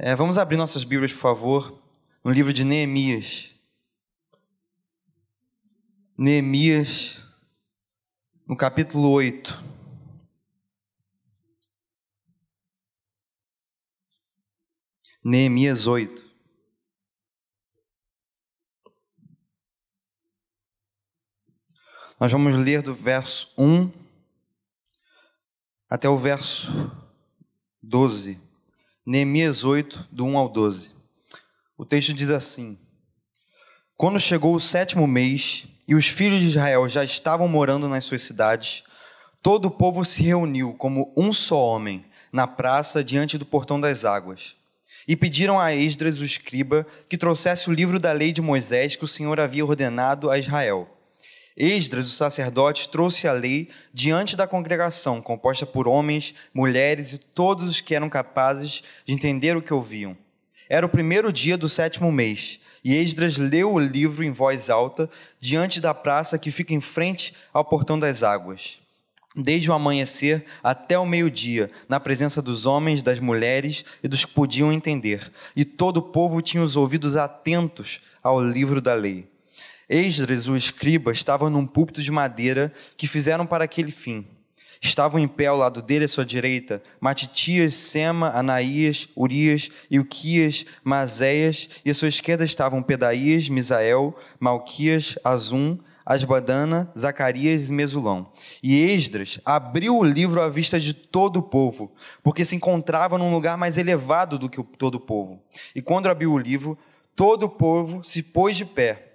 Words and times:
É, 0.00 0.14
vamos 0.14 0.38
abrir 0.38 0.56
nossas 0.56 0.84
Bíblias, 0.84 1.12
por 1.12 1.18
favor, 1.18 1.82
no 2.22 2.30
livro 2.30 2.52
de 2.52 2.62
Neemias. 2.62 3.52
Neemias, 6.16 7.24
no 8.46 8.56
capítulo 8.56 9.10
8. 9.10 9.60
Neemias 15.24 15.88
8. 15.88 16.22
Nós 22.20 22.30
vamos 22.30 22.56
ler 22.56 22.82
do 22.82 22.94
verso 22.94 23.52
1 23.58 23.90
até 25.90 26.08
o 26.08 26.16
verso 26.16 26.70
12. 27.82 28.47
Neemias 29.10 29.64
8, 29.64 30.08
do 30.12 30.26
1 30.26 30.36
ao 30.36 30.50
12. 30.50 30.90
O 31.78 31.86
texto 31.86 32.12
diz 32.12 32.28
assim: 32.28 32.76
Quando 33.96 34.20
chegou 34.20 34.54
o 34.54 34.60
sétimo 34.60 35.06
mês 35.06 35.64
e 35.88 35.94
os 35.94 36.06
filhos 36.06 36.40
de 36.40 36.48
Israel 36.48 36.86
já 36.90 37.02
estavam 37.02 37.48
morando 37.48 37.88
nas 37.88 38.04
suas 38.04 38.22
cidades, 38.22 38.84
todo 39.42 39.64
o 39.64 39.70
povo 39.70 40.04
se 40.04 40.22
reuniu 40.22 40.74
como 40.74 41.10
um 41.16 41.32
só 41.32 41.58
homem 41.58 42.04
na 42.30 42.46
praça 42.46 43.02
diante 43.02 43.38
do 43.38 43.46
portão 43.46 43.80
das 43.80 44.04
águas. 44.04 44.54
E 45.08 45.16
pediram 45.16 45.58
a 45.58 45.74
Esdras, 45.74 46.20
o 46.20 46.24
escriba, 46.24 46.86
que 47.08 47.16
trouxesse 47.16 47.70
o 47.70 47.72
livro 47.72 47.98
da 47.98 48.12
lei 48.12 48.30
de 48.30 48.42
Moisés 48.42 48.94
que 48.94 49.06
o 49.06 49.08
Senhor 49.08 49.40
havia 49.40 49.64
ordenado 49.64 50.30
a 50.30 50.36
Israel. 50.36 50.97
Esdras, 51.60 52.06
o 52.06 52.14
sacerdote, 52.14 52.88
trouxe 52.88 53.26
a 53.26 53.32
lei 53.32 53.68
diante 53.92 54.36
da 54.36 54.46
congregação, 54.46 55.20
composta 55.20 55.66
por 55.66 55.88
homens, 55.88 56.32
mulheres 56.54 57.12
e 57.12 57.18
todos 57.18 57.68
os 57.68 57.80
que 57.80 57.96
eram 57.96 58.08
capazes 58.08 58.80
de 59.04 59.12
entender 59.12 59.56
o 59.56 59.62
que 59.62 59.74
ouviam. 59.74 60.16
Era 60.68 60.86
o 60.86 60.88
primeiro 60.88 61.32
dia 61.32 61.56
do 61.56 61.68
sétimo 61.68 62.12
mês, 62.12 62.60
e 62.84 62.94
Esdras 62.94 63.38
leu 63.38 63.74
o 63.74 63.80
livro 63.80 64.22
em 64.22 64.30
voz 64.30 64.70
alta 64.70 65.10
diante 65.40 65.80
da 65.80 65.92
praça 65.92 66.38
que 66.38 66.52
fica 66.52 66.72
em 66.72 66.80
frente 66.80 67.34
ao 67.52 67.64
portão 67.64 67.98
das 67.98 68.22
águas. 68.22 68.78
Desde 69.34 69.68
o 69.68 69.74
amanhecer 69.74 70.44
até 70.62 70.96
o 70.96 71.06
meio-dia, 71.06 71.72
na 71.88 71.98
presença 71.98 72.40
dos 72.40 72.66
homens, 72.66 73.02
das 73.02 73.18
mulheres 73.18 73.84
e 74.00 74.06
dos 74.06 74.24
que 74.24 74.32
podiam 74.32 74.72
entender, 74.72 75.32
e 75.56 75.64
todo 75.64 75.96
o 75.96 76.02
povo 76.02 76.40
tinha 76.40 76.62
os 76.62 76.76
ouvidos 76.76 77.16
atentos 77.16 78.00
ao 78.22 78.40
livro 78.40 78.80
da 78.80 78.94
lei. 78.94 79.26
Esdras, 79.88 80.48
o 80.48 80.56
escriba, 80.56 81.10
estava 81.12 81.48
num 81.48 81.66
púlpito 81.66 82.02
de 82.02 82.10
madeira 82.10 82.70
que 82.96 83.06
fizeram 83.06 83.46
para 83.46 83.64
aquele 83.64 83.90
fim. 83.90 84.26
Estavam 84.80 85.18
em 85.18 85.26
pé 85.26 85.46
ao 85.46 85.56
lado 85.56 85.80
dele, 85.80 86.04
à 86.04 86.08
sua 86.08 86.26
direita, 86.26 86.82
Matitias, 87.00 87.74
Sema, 87.74 88.30
Anaías, 88.30 89.08
Urias, 89.16 89.70
Ilquias, 89.90 90.66
Mazéias, 90.84 91.68
e 91.84 91.90
à 91.90 91.94
sua 91.94 92.08
esquerda 92.08 92.44
estavam 92.44 92.82
Pedaías, 92.82 93.48
Misael, 93.48 94.16
Malquias, 94.38 95.18
Azum, 95.24 95.78
Asbadana, 96.04 96.92
Zacarias 96.96 97.68
e 97.68 97.72
Mesulão. 97.72 98.30
E 98.62 98.76
Esdras 98.92 99.40
abriu 99.44 99.96
o 99.96 100.04
livro 100.04 100.40
à 100.40 100.48
vista 100.48 100.78
de 100.78 100.92
todo 100.94 101.38
o 101.38 101.42
povo, 101.42 101.92
porque 102.22 102.44
se 102.44 102.54
encontrava 102.54 103.18
num 103.18 103.32
lugar 103.32 103.56
mais 103.56 103.78
elevado 103.78 104.38
do 104.38 104.48
que 104.48 104.62
todo 104.76 104.96
o 104.96 105.00
povo. 105.00 105.42
E 105.74 105.82
quando 105.82 106.08
abriu 106.08 106.32
o 106.32 106.38
livro, 106.38 106.78
todo 107.16 107.44
o 107.44 107.48
povo 107.48 108.04
se 108.04 108.22
pôs 108.22 108.56
de 108.56 108.64
pé 108.64 109.07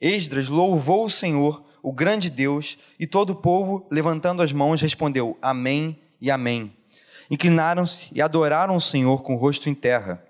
Esdras 0.00 0.48
louvou 0.48 1.04
o 1.04 1.10
Senhor, 1.10 1.62
o 1.82 1.92
grande 1.92 2.30
Deus, 2.30 2.78
e 2.98 3.06
todo 3.06 3.30
o 3.30 3.36
povo, 3.36 3.86
levantando 3.90 4.42
as 4.42 4.52
mãos, 4.52 4.80
respondeu: 4.80 5.36
Amém 5.42 5.98
e 6.20 6.30
Amém. 6.30 6.72
Inclinaram-se 7.30 8.08
e 8.12 8.20
adoraram 8.20 8.74
o 8.74 8.80
Senhor 8.80 9.22
com 9.22 9.34
o 9.34 9.38
rosto 9.38 9.68
em 9.68 9.74
terra. 9.74 10.22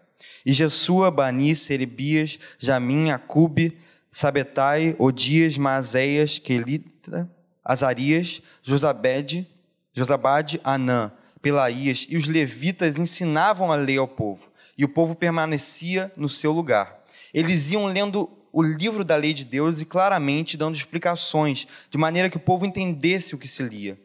E 0.44 0.52
Jesua, 0.52 1.10
Bani, 1.10 1.54
Serebias, 1.54 2.38
Jamim, 2.58 3.10
Acube, 3.10 3.78
Sabetai, 4.10 4.94
Odias, 4.98 5.56
Maazéias, 5.56 6.38
Quelita, 6.38 7.30
Azarias, 7.64 8.42
Josabede, 8.62 9.46
Josabade, 9.94 10.60
Anã, 10.64 11.12
Pelaías 11.40 12.06
e 12.08 12.16
os 12.16 12.26
levitas 12.26 12.98
ensinavam 12.98 13.72
a 13.72 13.76
lei 13.76 13.96
ao 13.96 14.08
povo, 14.08 14.50
e 14.76 14.84
o 14.84 14.88
povo 14.88 15.14
permanecia 15.14 16.12
no 16.16 16.28
seu 16.28 16.52
lugar. 16.52 17.02
Eles 17.32 17.70
iam 17.70 17.86
lendo 17.86 18.28
o 18.52 18.62
livro 18.62 19.04
da 19.04 19.16
lei 19.16 19.32
de 19.32 19.44
Deus 19.44 19.80
e 19.80 19.84
claramente 19.84 20.56
dando 20.56 20.74
explicações, 20.74 21.66
de 21.90 21.98
maneira 21.98 22.28
que 22.28 22.36
o 22.36 22.40
povo 22.40 22.66
entendesse 22.66 23.34
o 23.34 23.38
que 23.38 23.48
se 23.48 23.62
lia. 23.62 23.98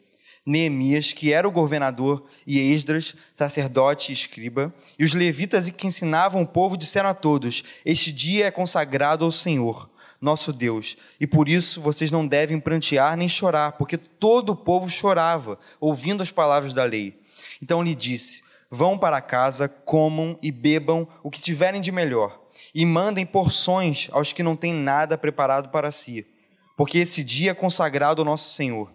Neemias, 0.45 1.11
que 1.11 1.33
era 1.33 1.47
o 1.47 1.51
governador, 1.51 2.23
e 2.45 2.59
Esdras, 2.59 3.15
sacerdote 3.33 4.11
e 4.11 4.13
escriba, 4.13 4.73
e 4.99 5.03
os 5.03 5.15
levitas 5.15 5.67
que 5.69 5.87
ensinavam 5.87 6.43
o 6.43 6.47
povo 6.47 6.77
disseram 6.77 7.09
a 7.09 7.15
todos: 7.15 7.63
Este 7.83 8.11
dia 8.11 8.45
é 8.45 8.51
consagrado 8.51 9.25
ao 9.25 9.31
Senhor, 9.31 9.89
nosso 10.21 10.53
Deus, 10.53 10.97
e 11.19 11.25
por 11.25 11.49
isso 11.49 11.81
vocês 11.81 12.11
não 12.11 12.27
devem 12.27 12.59
prantear 12.59 13.17
nem 13.17 13.27
chorar, 13.27 13.71
porque 13.71 13.97
todo 13.97 14.51
o 14.51 14.55
povo 14.55 14.87
chorava, 14.87 15.57
ouvindo 15.79 16.21
as 16.21 16.31
palavras 16.31 16.73
da 16.73 16.83
lei. 16.83 17.19
Então 17.59 17.81
lhe 17.81 17.95
disse: 17.95 18.43
Vão 18.75 18.97
para 18.97 19.21
casa, 19.21 19.69
comam 19.69 20.37
e 20.43 20.51
bebam 20.51 21.07
o 21.23 21.31
que 21.31 21.39
tiverem 21.39 21.79
de 21.79 21.93
melhor 21.93 22.41
e 22.73 22.85
mandem 22.85 23.25
porções 23.25 24.09
aos 24.11 24.33
que 24.33 24.43
não 24.43 24.53
têm 24.53 24.73
nada 24.73 25.17
preparado 25.17 25.69
para 25.69 25.91
si, 25.91 26.27
porque 26.75 26.97
esse 26.97 27.23
dia 27.23 27.51
é 27.51 27.53
consagrado 27.53 28.21
ao 28.21 28.25
nosso 28.25 28.53
Senhor. 28.53 28.91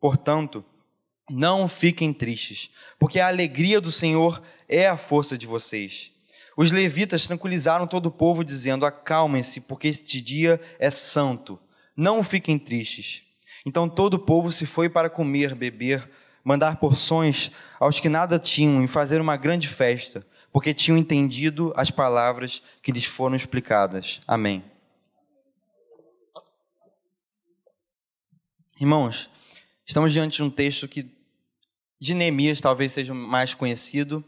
Portanto, 0.00 0.64
não 1.28 1.66
fiquem 1.66 2.12
tristes, 2.12 2.70
porque 2.96 3.18
a 3.18 3.26
alegria 3.26 3.80
do 3.80 3.90
Senhor 3.90 4.40
é 4.68 4.86
a 4.86 4.96
força 4.96 5.36
de 5.36 5.48
vocês. 5.48 6.12
Os 6.56 6.70
levitas 6.70 7.26
tranquilizaram 7.26 7.88
todo 7.88 8.06
o 8.06 8.12
povo, 8.12 8.44
dizendo: 8.44 8.86
Acalmem-se, 8.86 9.62
porque 9.62 9.88
este 9.88 10.20
dia 10.20 10.60
é 10.78 10.90
santo. 10.90 11.58
Não 11.96 12.22
fiquem 12.22 12.56
tristes. 12.56 13.24
Então 13.66 13.88
todo 13.88 14.14
o 14.14 14.18
povo 14.20 14.52
se 14.52 14.64
foi 14.64 14.88
para 14.88 15.10
comer, 15.10 15.56
beber, 15.56 16.08
mandar 16.44 16.76
porções 16.76 17.50
aos 17.80 17.98
que 17.98 18.08
nada 18.08 18.38
tinham 18.38 18.84
e 18.84 18.88
fazer 18.88 19.20
uma 19.20 19.36
grande 19.36 19.66
festa 19.66 20.24
porque 20.54 20.72
tinham 20.72 20.96
entendido 20.96 21.72
as 21.74 21.90
palavras 21.90 22.62
que 22.80 22.92
lhes 22.92 23.04
foram 23.04 23.34
explicadas. 23.34 24.22
Amém. 24.24 24.64
Irmãos, 28.80 29.28
estamos 29.84 30.12
diante 30.12 30.36
de 30.36 30.44
um 30.44 30.50
texto 30.50 30.86
que 30.86 31.10
de 32.00 32.14
Neemias 32.14 32.60
talvez 32.60 32.92
seja 32.92 33.12
mais 33.12 33.52
conhecido, 33.52 34.24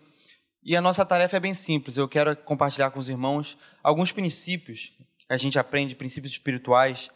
e 0.65 0.75
a 0.75 0.81
nossa 0.81 1.07
tarefa 1.07 1.37
é 1.37 1.41
bem 1.41 1.55
simples. 1.55 1.97
Eu 1.97 2.09
quero 2.09 2.35
compartilhar 2.39 2.91
com 2.91 2.99
os 2.99 3.09
irmãos 3.09 3.57
alguns 3.81 4.11
princípios 4.11 4.91
que 5.17 5.27
a 5.29 5.37
gente 5.37 5.61
aprende, 5.61 5.95
princípios 5.95 6.33
espirituais, 6.33 7.09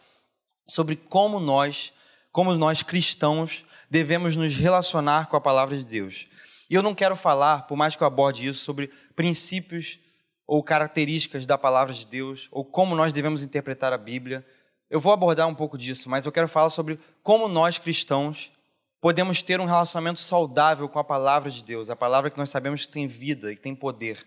sobre 0.65 0.95
como 0.95 1.37
nós, 1.37 1.91
como 2.31 2.53
nós 2.53 2.81
cristãos, 2.81 3.65
devemos 3.91 4.37
nos 4.37 4.55
relacionar 4.55 5.27
com 5.27 5.35
a 5.35 5.41
palavra 5.41 5.75
de 5.75 5.83
Deus. 5.83 6.25
E 6.69 6.73
eu 6.73 6.81
não 6.81 6.95
quero 6.95 7.13
falar, 7.13 7.67
por 7.67 7.75
mais 7.75 7.93
que 7.93 8.01
eu 8.01 8.07
aborde 8.07 8.47
isso, 8.47 8.63
sobre 8.63 8.89
princípios 9.17 9.99
ou 10.47 10.63
características 10.63 11.45
da 11.45 11.57
palavra 11.57 11.93
de 11.93 12.07
Deus, 12.07 12.47
ou 12.53 12.63
como 12.63 12.95
nós 12.95 13.11
devemos 13.11 13.43
interpretar 13.43 13.91
a 13.91 13.97
Bíblia. 13.97 14.45
Eu 14.89 15.01
vou 15.01 15.11
abordar 15.11 15.45
um 15.45 15.53
pouco 15.53 15.77
disso, 15.77 16.09
mas 16.09 16.25
eu 16.25 16.31
quero 16.31 16.47
falar 16.47 16.69
sobre 16.69 16.97
como 17.21 17.49
nós 17.49 17.77
cristãos 17.77 18.53
podemos 19.01 19.41
ter 19.41 19.59
um 19.59 19.65
relacionamento 19.65 20.21
saudável 20.21 20.87
com 20.87 20.99
a 20.99 21.03
palavra 21.03 21.51
de 21.51 21.61
Deus, 21.61 21.89
a 21.89 21.95
palavra 21.95 22.29
que 22.29 22.37
nós 22.37 22.49
sabemos 22.49 22.85
que 22.85 22.93
tem 22.93 23.07
vida 23.07 23.51
e 23.51 23.57
tem 23.57 23.75
poder. 23.75 24.25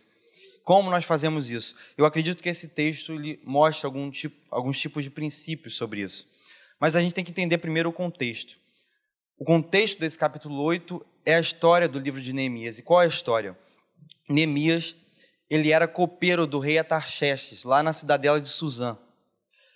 Como 0.62 0.90
nós 0.90 1.06
fazemos 1.06 1.48
isso? 1.48 1.74
Eu 1.96 2.04
acredito 2.04 2.42
que 2.42 2.50
esse 2.50 2.68
texto 2.68 3.14
ele 3.14 3.40
mostra 3.44 3.86
algum 3.86 4.10
tipo, 4.10 4.36
alguns 4.50 4.78
tipos 4.78 5.04
de 5.04 5.10
princípios 5.10 5.74
sobre 5.74 6.02
isso. 6.02 6.26
Mas 6.78 6.94
a 6.94 7.00
gente 7.00 7.14
tem 7.14 7.24
que 7.24 7.30
entender 7.30 7.56
primeiro 7.56 7.88
o 7.88 7.92
contexto. 7.92 8.62
O 9.36 9.44
contexto 9.44 9.98
desse 9.98 10.16
capítulo 10.16 10.62
8 10.62 11.04
é 11.26 11.34
a 11.34 11.40
história 11.40 11.88
do 11.88 11.98
livro 11.98 12.20
de 12.20 12.32
Neemias. 12.32 12.78
E 12.78 12.82
qual 12.82 13.02
é 13.02 13.04
a 13.04 13.08
história? 13.08 13.58
Neemias, 14.28 14.94
ele 15.50 15.72
era 15.72 15.88
copeiro 15.88 16.46
do 16.46 16.60
rei 16.60 16.78
Atarxerxes, 16.78 17.64
lá 17.64 17.82
na 17.82 17.92
cidadela 17.92 18.40
de 18.40 18.48
Suzã. 18.48 18.96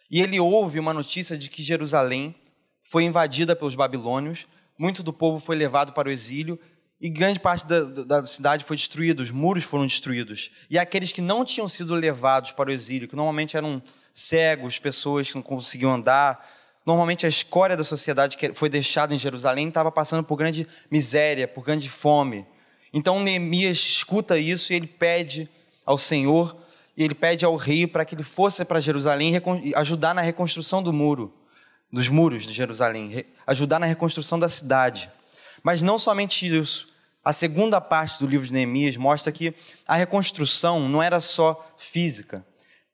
E 0.09 0.21
ele 0.21 0.39
ouve 0.39 0.79
uma 0.79 0.95
notícia 0.95 1.37
de 1.37 1.51
que 1.51 1.61
Jerusalém 1.61 2.37
foi 2.83 3.03
invadida 3.03 3.57
pelos 3.57 3.75
babilônios, 3.75 4.47
muito 4.79 5.03
do 5.03 5.13
povo 5.13 5.41
foi 5.41 5.57
levado 5.57 5.93
para 5.93 6.09
o 6.09 6.13
exílio 6.13 6.59
e 7.01 7.09
grande 7.09 7.41
parte 7.41 7.67
da, 7.67 7.83
da, 7.83 8.25
cidade 8.25 8.65
foi 8.65 8.77
destruída, 8.77 9.23
os 9.23 9.31
muros 9.33 9.65
foram 9.65 9.87
destruídos. 9.87 10.53
E 10.71 10.79
aqueles 10.79 11.13
que 11.13 11.21
não 11.21 11.45
tinham 11.45 11.67
sido 11.67 11.95
levados 11.95 12.53
para 12.53 12.71
o 12.71 12.73
exílio, 12.73 13.09
que 13.09 13.17
normalmente 13.17 13.57
eram 13.57 13.83
cegos, 14.13 14.79
pessoas 14.79 15.29
que 15.29 15.35
não 15.35 15.43
conseguiam 15.43 15.93
andar, 15.93 16.45
Normalmente 16.89 17.27
a 17.27 17.29
escória 17.29 17.77
da 17.77 17.85
sociedade 17.85 18.39
que 18.39 18.55
foi 18.55 18.71
deixada 18.71 19.15
em 19.15 19.19
Jerusalém 19.19 19.69
estava 19.69 19.93
passando 19.93 20.25
por 20.25 20.37
grande 20.37 20.67
miséria, 20.91 21.47
por 21.47 21.63
grande 21.63 21.87
fome. 21.87 22.47
Então 22.95 23.21
Neemias 23.21 23.77
escuta 23.77 24.39
isso 24.39 24.73
e 24.73 24.77
ele 24.77 24.87
pede 24.87 25.51
ao 25.85 25.99
Senhor, 25.99 26.57
e 26.97 27.05
ele 27.05 27.15
pede 27.15 27.45
ao 27.45 27.57
rei 27.57 27.87
para 27.87 28.07
que 28.07 28.15
ele 28.15 28.23
fosse 28.23 28.65
para 28.65 28.81
Jerusalém 28.81 29.35
e 29.63 29.75
ajudar 29.75 30.15
na 30.15 30.23
reconstrução 30.23 30.83
do 30.83 30.91
muro, 30.91 31.31
dos 31.93 32.09
muros 32.09 32.45
de 32.45 32.55
Jerusalém, 32.55 33.23
ajudar 33.47 33.79
na 33.79 33.85
reconstrução 33.85 34.39
da 34.39 34.49
cidade. 34.49 35.11
Mas 35.63 35.83
não 35.83 35.99
somente 35.99 36.49
isso. 36.49 36.89
a 37.23 37.35
segunda 37.35 37.83
parte 37.83 38.19
do 38.19 38.27
livro 38.27 38.47
de 38.47 38.53
Neemias 38.55 38.97
mostra 38.97 39.31
que 39.31 39.53
a 39.87 39.95
reconstrução 39.95 40.89
não 40.89 41.03
era 41.03 41.21
só 41.21 41.71
física. 41.77 42.47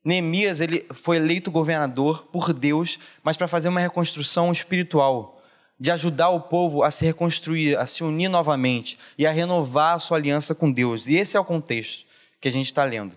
Neemias 0.04 0.60
ele 0.60 0.86
foi 0.92 1.16
eleito 1.16 1.50
governador 1.50 2.24
por 2.24 2.52
Deus, 2.52 2.98
mas 3.22 3.36
para 3.36 3.48
fazer 3.48 3.68
uma 3.68 3.80
reconstrução 3.80 4.52
espiritual, 4.52 5.42
de 5.80 5.90
ajudar 5.90 6.28
o 6.28 6.40
povo 6.40 6.82
a 6.82 6.90
se 6.90 7.04
reconstruir, 7.04 7.76
a 7.78 7.86
se 7.86 8.04
unir 8.04 8.28
novamente 8.28 8.98
e 9.18 9.26
a 9.26 9.32
renovar 9.32 9.94
a 9.94 9.98
sua 9.98 10.18
aliança 10.18 10.54
com 10.54 10.70
Deus. 10.70 11.08
E 11.08 11.16
esse 11.16 11.36
é 11.36 11.40
o 11.40 11.44
contexto 11.44 12.06
que 12.40 12.48
a 12.48 12.52
gente 12.52 12.66
está 12.66 12.84
lendo. 12.84 13.16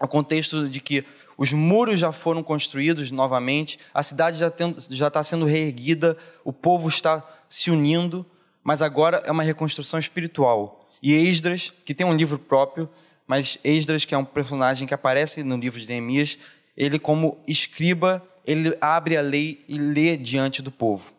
O 0.00 0.08
contexto 0.08 0.68
de 0.68 0.80
que 0.80 1.04
os 1.36 1.52
muros 1.52 1.98
já 1.98 2.12
foram 2.12 2.42
construídos 2.42 3.10
novamente, 3.10 3.78
a 3.92 4.02
cidade 4.02 4.38
já 4.38 5.08
está 5.08 5.22
sendo 5.22 5.44
reerguida, 5.44 6.16
o 6.44 6.52
povo 6.52 6.88
está 6.88 7.22
se 7.48 7.70
unindo 7.70 8.24
mas 8.64 8.80
agora 8.80 9.22
é 9.26 9.30
uma 9.30 9.42
reconstrução 9.42 10.00
espiritual. 10.00 10.88
E 11.02 11.12
Esdras, 11.12 11.70
que 11.84 11.94
tem 11.94 12.06
um 12.06 12.16
livro 12.16 12.38
próprio, 12.38 12.88
mas 13.26 13.58
Esdras, 13.64 14.04
que 14.04 14.14
é 14.14 14.18
um 14.18 14.24
personagem 14.24 14.86
que 14.86 14.94
aparece 14.94 15.42
no 15.42 15.56
livro 15.56 15.80
de 15.80 15.88
Neemias, 15.88 16.38
ele 16.76 16.98
como 16.98 17.38
escriba, 17.46 18.22
ele 18.46 18.76
abre 18.80 19.16
a 19.16 19.22
lei 19.22 19.64
e 19.68 19.78
lê 19.78 20.16
diante 20.16 20.60
do 20.60 20.70
povo. 20.70 21.12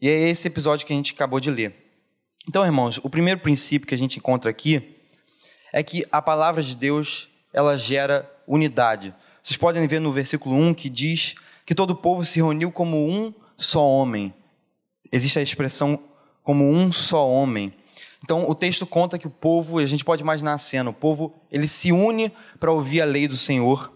E 0.00 0.08
é 0.08 0.28
esse 0.28 0.46
episódio 0.46 0.86
que 0.86 0.92
a 0.92 0.96
gente 0.96 1.14
acabou 1.14 1.40
de 1.40 1.50
ler. 1.50 1.74
Então, 2.48 2.64
irmãos, 2.64 2.98
o 3.02 3.10
primeiro 3.10 3.40
princípio 3.40 3.86
que 3.86 3.94
a 3.94 3.98
gente 3.98 4.18
encontra 4.18 4.50
aqui 4.50 4.96
é 5.72 5.82
que 5.82 6.06
a 6.10 6.22
palavra 6.22 6.62
de 6.62 6.76
Deus, 6.76 7.28
ela 7.52 7.76
gera 7.76 8.30
unidade. 8.46 9.14
Vocês 9.42 9.56
podem 9.56 9.86
ver 9.86 10.00
no 10.00 10.12
versículo 10.12 10.56
1 10.56 10.74
que 10.74 10.88
diz 10.88 11.34
que 11.66 11.74
todo 11.74 11.90
o 11.90 11.96
povo 11.96 12.24
se 12.24 12.38
reuniu 12.38 12.72
como 12.72 12.96
um 12.96 13.32
só 13.56 13.86
homem. 13.86 14.32
Existe 15.12 15.38
a 15.38 15.42
expressão 15.42 16.02
como 16.42 16.64
um 16.70 16.90
só 16.90 17.28
homem. 17.28 17.74
Então 18.24 18.48
o 18.48 18.54
texto 18.54 18.86
conta 18.86 19.18
que 19.18 19.26
o 19.26 19.30
povo, 19.30 19.78
a 19.78 19.86
gente 19.86 20.04
pode 20.04 20.22
imaginar 20.22 20.52
a 20.52 20.58
cena, 20.58 20.90
o 20.90 20.94
povo 20.94 21.34
ele 21.50 21.68
se 21.68 21.92
une 21.92 22.32
para 22.58 22.72
ouvir 22.72 23.00
a 23.00 23.04
lei 23.04 23.28
do 23.28 23.36
Senhor. 23.36 23.92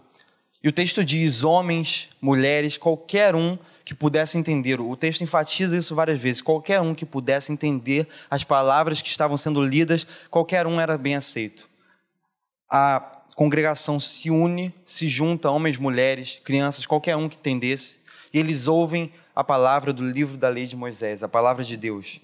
E 0.63 0.67
o 0.69 0.71
texto 0.71 1.03
diz: 1.03 1.43
homens, 1.43 2.09
mulheres, 2.21 2.77
qualquer 2.77 3.35
um 3.35 3.57
que 3.83 3.93
pudesse 3.93 4.37
entender. 4.37 4.79
O 4.79 4.95
texto 4.95 5.21
enfatiza 5.21 5.77
isso 5.77 5.93
várias 5.93 6.21
vezes. 6.21 6.41
Qualquer 6.41 6.79
um 6.79 6.95
que 6.95 7.05
pudesse 7.05 7.51
entender 7.51 8.07
as 8.29 8.43
palavras 8.43 9.01
que 9.01 9.09
estavam 9.09 9.35
sendo 9.35 9.61
lidas, 9.61 10.07
qualquer 10.29 10.65
um 10.65 10.79
era 10.79 10.97
bem 10.97 11.15
aceito. 11.15 11.69
A 12.69 13.21
congregação 13.35 13.99
se 13.99 14.29
une, 14.29 14.73
se 14.85 15.07
junta, 15.09 15.51
homens, 15.51 15.77
mulheres, 15.77 16.39
crianças, 16.43 16.85
qualquer 16.85 17.17
um 17.17 17.27
que 17.27 17.35
entendesse, 17.35 17.99
e 18.33 18.39
eles 18.39 18.67
ouvem 18.67 19.11
a 19.35 19.43
palavra 19.43 19.91
do 19.91 20.07
livro 20.07 20.37
da 20.37 20.47
lei 20.47 20.65
de 20.65 20.75
Moisés, 20.75 21.23
a 21.23 21.27
palavra 21.27 21.63
de 21.63 21.75
Deus. 21.75 22.21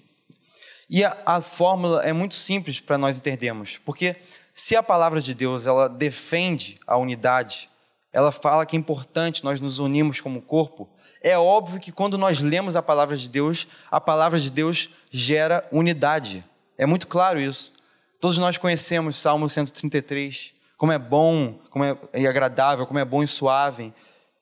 E 0.90 1.04
a, 1.04 1.16
a 1.24 1.40
fórmula 1.40 2.02
é 2.02 2.12
muito 2.12 2.34
simples 2.34 2.80
para 2.80 2.98
nós 2.98 3.16
entendermos, 3.16 3.78
porque 3.84 4.16
se 4.52 4.74
a 4.74 4.82
palavra 4.82 5.20
de 5.20 5.32
Deus 5.32 5.64
ela 5.64 5.88
defende 5.88 6.80
a 6.84 6.96
unidade, 6.96 7.70
ela 8.12 8.32
fala 8.32 8.66
que 8.66 8.76
é 8.76 8.78
importante 8.78 9.44
nós 9.44 9.60
nos 9.60 9.78
unirmos 9.78 10.20
como 10.20 10.42
corpo, 10.42 10.88
é 11.22 11.38
óbvio 11.38 11.78
que 11.78 11.92
quando 11.92 12.18
nós 12.18 12.40
lemos 12.40 12.74
a 12.74 12.82
palavra 12.82 13.16
de 13.16 13.28
Deus, 13.28 13.68
a 13.88 14.00
palavra 14.00 14.40
de 14.40 14.50
Deus 14.50 14.90
gera 15.10 15.64
unidade. 15.70 16.44
É 16.76 16.86
muito 16.86 17.06
claro 17.06 17.38
isso. 17.38 17.72
Todos 18.20 18.38
nós 18.38 18.58
conhecemos 18.58 19.16
Salmo 19.16 19.48
133, 19.48 20.54
como 20.76 20.90
é 20.90 20.98
bom, 20.98 21.60
como 21.70 21.84
é 21.84 22.26
agradável, 22.26 22.84
como 22.84 22.98
é 22.98 23.04
bom 23.04 23.22
e 23.22 23.28
suave, 23.28 23.92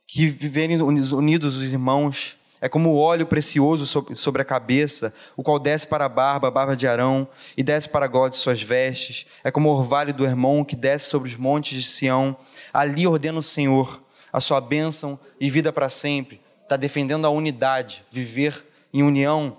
que 0.06 0.26
viverem 0.28 0.80
unidos 0.80 1.56
os 1.56 1.72
irmãos. 1.72 2.37
É 2.60 2.68
como 2.68 2.90
o 2.90 2.98
óleo 2.98 3.26
precioso 3.26 3.86
sobre 4.16 4.42
a 4.42 4.44
cabeça, 4.44 5.14
o 5.36 5.42
qual 5.42 5.58
desce 5.58 5.86
para 5.86 6.06
a 6.06 6.08
barba, 6.08 6.48
a 6.48 6.50
barba 6.50 6.76
de 6.76 6.88
Arão, 6.88 7.28
e 7.56 7.62
desce 7.62 7.88
para 7.88 8.06
gola 8.08 8.30
de 8.30 8.36
suas 8.36 8.60
vestes. 8.60 9.26
É 9.44 9.50
como 9.50 9.68
o 9.68 9.72
orvalho 9.76 10.12
do 10.12 10.24
irmão 10.24 10.64
que 10.64 10.74
desce 10.74 11.08
sobre 11.08 11.28
os 11.28 11.36
montes 11.36 11.82
de 11.82 11.90
Sião. 11.90 12.36
Ali 12.72 13.06
ordena 13.06 13.38
o 13.38 13.42
Senhor 13.42 14.02
a 14.32 14.40
sua 14.40 14.60
bênção 14.60 15.18
e 15.40 15.48
vida 15.50 15.72
para 15.72 15.88
sempre. 15.88 16.40
Está 16.62 16.76
defendendo 16.76 17.26
a 17.26 17.30
unidade, 17.30 18.04
viver 18.10 18.64
em 18.92 19.02
união. 19.02 19.56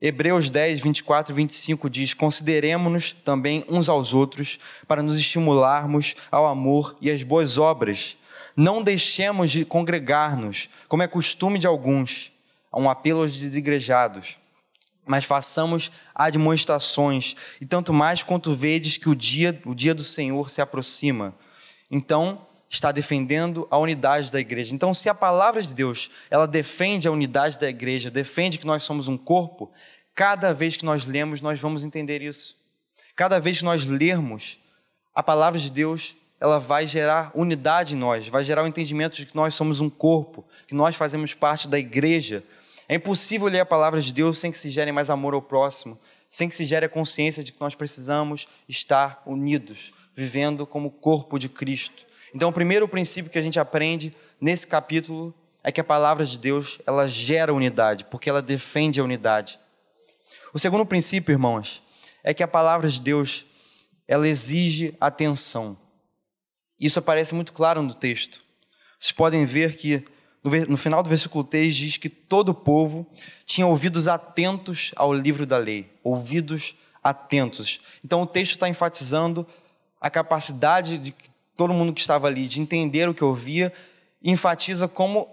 Hebreus 0.00 0.48
10, 0.48 0.80
24 0.80 1.32
e 1.32 1.36
25 1.36 1.90
diz: 1.90 2.14
Consideremos-nos 2.14 3.12
também 3.12 3.64
uns 3.68 3.88
aos 3.88 4.14
outros 4.14 4.58
para 4.88 5.02
nos 5.02 5.18
estimularmos 5.18 6.14
ao 6.30 6.46
amor 6.46 6.96
e 7.00 7.10
às 7.10 7.22
boas 7.22 7.58
obras 7.58 8.16
não 8.56 8.82
deixemos 8.82 9.50
de 9.50 9.64
congregar-nos, 9.64 10.68
como 10.88 11.02
é 11.02 11.06
costume 11.06 11.58
de 11.58 11.66
alguns, 11.66 12.32
a 12.70 12.78
um 12.78 12.88
apelo 12.88 13.22
aos 13.22 13.36
desigrejados, 13.36 14.38
mas 15.06 15.24
façamos 15.24 15.90
admoestações, 16.14 17.34
e 17.60 17.66
tanto 17.66 17.92
mais 17.92 18.22
quanto 18.22 18.54
vedes 18.54 18.96
que 18.96 19.08
o 19.08 19.14
dia, 19.14 19.60
o 19.64 19.74
dia 19.74 19.94
do 19.94 20.04
Senhor 20.04 20.50
se 20.50 20.60
aproxima. 20.60 21.34
Então, 21.90 22.46
está 22.70 22.92
defendendo 22.92 23.66
a 23.68 23.76
unidade 23.78 24.30
da 24.30 24.38
igreja. 24.38 24.72
Então, 24.72 24.94
se 24.94 25.08
a 25.08 25.14
palavra 25.14 25.60
de 25.60 25.74
Deus, 25.74 26.08
ela 26.30 26.46
defende 26.46 27.08
a 27.08 27.10
unidade 27.10 27.58
da 27.58 27.68
igreja, 27.68 28.10
defende 28.10 28.58
que 28.58 28.66
nós 28.66 28.84
somos 28.84 29.08
um 29.08 29.18
corpo, 29.18 29.72
cada 30.14 30.54
vez 30.54 30.76
que 30.76 30.84
nós 30.84 31.04
lemos, 31.04 31.40
nós 31.40 31.58
vamos 31.58 31.84
entender 31.84 32.22
isso. 32.22 32.56
Cada 33.16 33.40
vez 33.40 33.58
que 33.58 33.64
nós 33.64 33.84
lermos 33.86 34.60
a 35.12 35.22
palavra 35.22 35.58
de 35.58 35.70
Deus, 35.70 36.14
ela 36.40 36.58
vai 36.58 36.86
gerar 36.86 37.30
unidade 37.34 37.94
em 37.94 37.98
nós, 37.98 38.26
vai 38.26 38.42
gerar 38.42 38.64
o 38.64 38.66
entendimento 38.66 39.16
de 39.16 39.26
que 39.26 39.36
nós 39.36 39.54
somos 39.54 39.80
um 39.80 39.90
corpo, 39.90 40.44
que 40.66 40.74
nós 40.74 40.96
fazemos 40.96 41.34
parte 41.34 41.68
da 41.68 41.78
igreja. 41.78 42.42
É 42.88 42.94
impossível 42.94 43.46
ler 43.46 43.60
a 43.60 43.66
palavra 43.66 44.00
de 44.00 44.12
Deus 44.12 44.38
sem 44.38 44.50
que 44.50 44.58
se 44.58 44.70
gere 44.70 44.90
mais 44.90 45.10
amor 45.10 45.34
ao 45.34 45.42
próximo, 45.42 45.98
sem 46.30 46.48
que 46.48 46.54
se 46.54 46.64
gere 46.64 46.86
a 46.86 46.88
consciência 46.88 47.44
de 47.44 47.52
que 47.52 47.60
nós 47.60 47.74
precisamos 47.74 48.48
estar 48.68 49.22
unidos, 49.26 49.92
vivendo 50.16 50.66
como 50.66 50.90
corpo 50.90 51.38
de 51.38 51.48
Cristo. 51.48 52.06
Então, 52.34 52.48
o 52.48 52.52
primeiro 52.52 52.88
princípio 52.88 53.30
que 53.30 53.38
a 53.38 53.42
gente 53.42 53.58
aprende 53.58 54.14
nesse 54.40 54.66
capítulo 54.66 55.34
é 55.62 55.70
que 55.70 55.80
a 55.80 55.84
palavra 55.84 56.24
de 56.24 56.38
Deus, 56.38 56.80
ela 56.86 57.06
gera 57.06 57.52
unidade, 57.52 58.04
porque 58.06 58.30
ela 58.30 58.40
defende 58.40 58.98
a 58.98 59.04
unidade. 59.04 59.58
O 60.54 60.58
segundo 60.58 60.86
princípio, 60.86 61.32
irmãos, 61.32 61.82
é 62.24 62.32
que 62.32 62.42
a 62.42 62.48
palavra 62.48 62.88
de 62.88 63.00
Deus, 63.00 63.44
ela 64.08 64.26
exige 64.26 64.94
atenção. 65.00 65.76
Isso 66.80 66.98
aparece 66.98 67.34
muito 67.34 67.52
claro 67.52 67.82
no 67.82 67.92
texto. 67.92 68.40
Vocês 68.98 69.12
podem 69.12 69.44
ver 69.44 69.76
que 69.76 70.04
no 70.68 70.76
final 70.76 71.02
do 71.02 71.08
versículo 71.08 71.44
3 71.44 71.76
diz 71.76 71.96
que 71.98 72.08
todo 72.08 72.48
o 72.50 72.54
povo 72.54 73.06
tinha 73.44 73.66
ouvidos 73.66 74.08
atentos 74.08 74.92
ao 74.96 75.12
livro 75.12 75.44
da 75.44 75.58
lei, 75.58 75.92
ouvidos 76.02 76.74
atentos. 77.04 77.80
Então 78.02 78.22
o 78.22 78.26
texto 78.26 78.52
está 78.52 78.68
enfatizando 78.68 79.46
a 80.00 80.08
capacidade 80.08 80.96
de 80.96 81.14
todo 81.56 81.74
mundo 81.74 81.92
que 81.92 82.00
estava 82.00 82.26
ali 82.26 82.48
de 82.48 82.60
entender 82.60 83.06
o 83.06 83.14
que 83.14 83.22
ouvia 83.22 83.70
e 84.22 84.30
enfatiza 84.30 84.88
como 84.88 85.28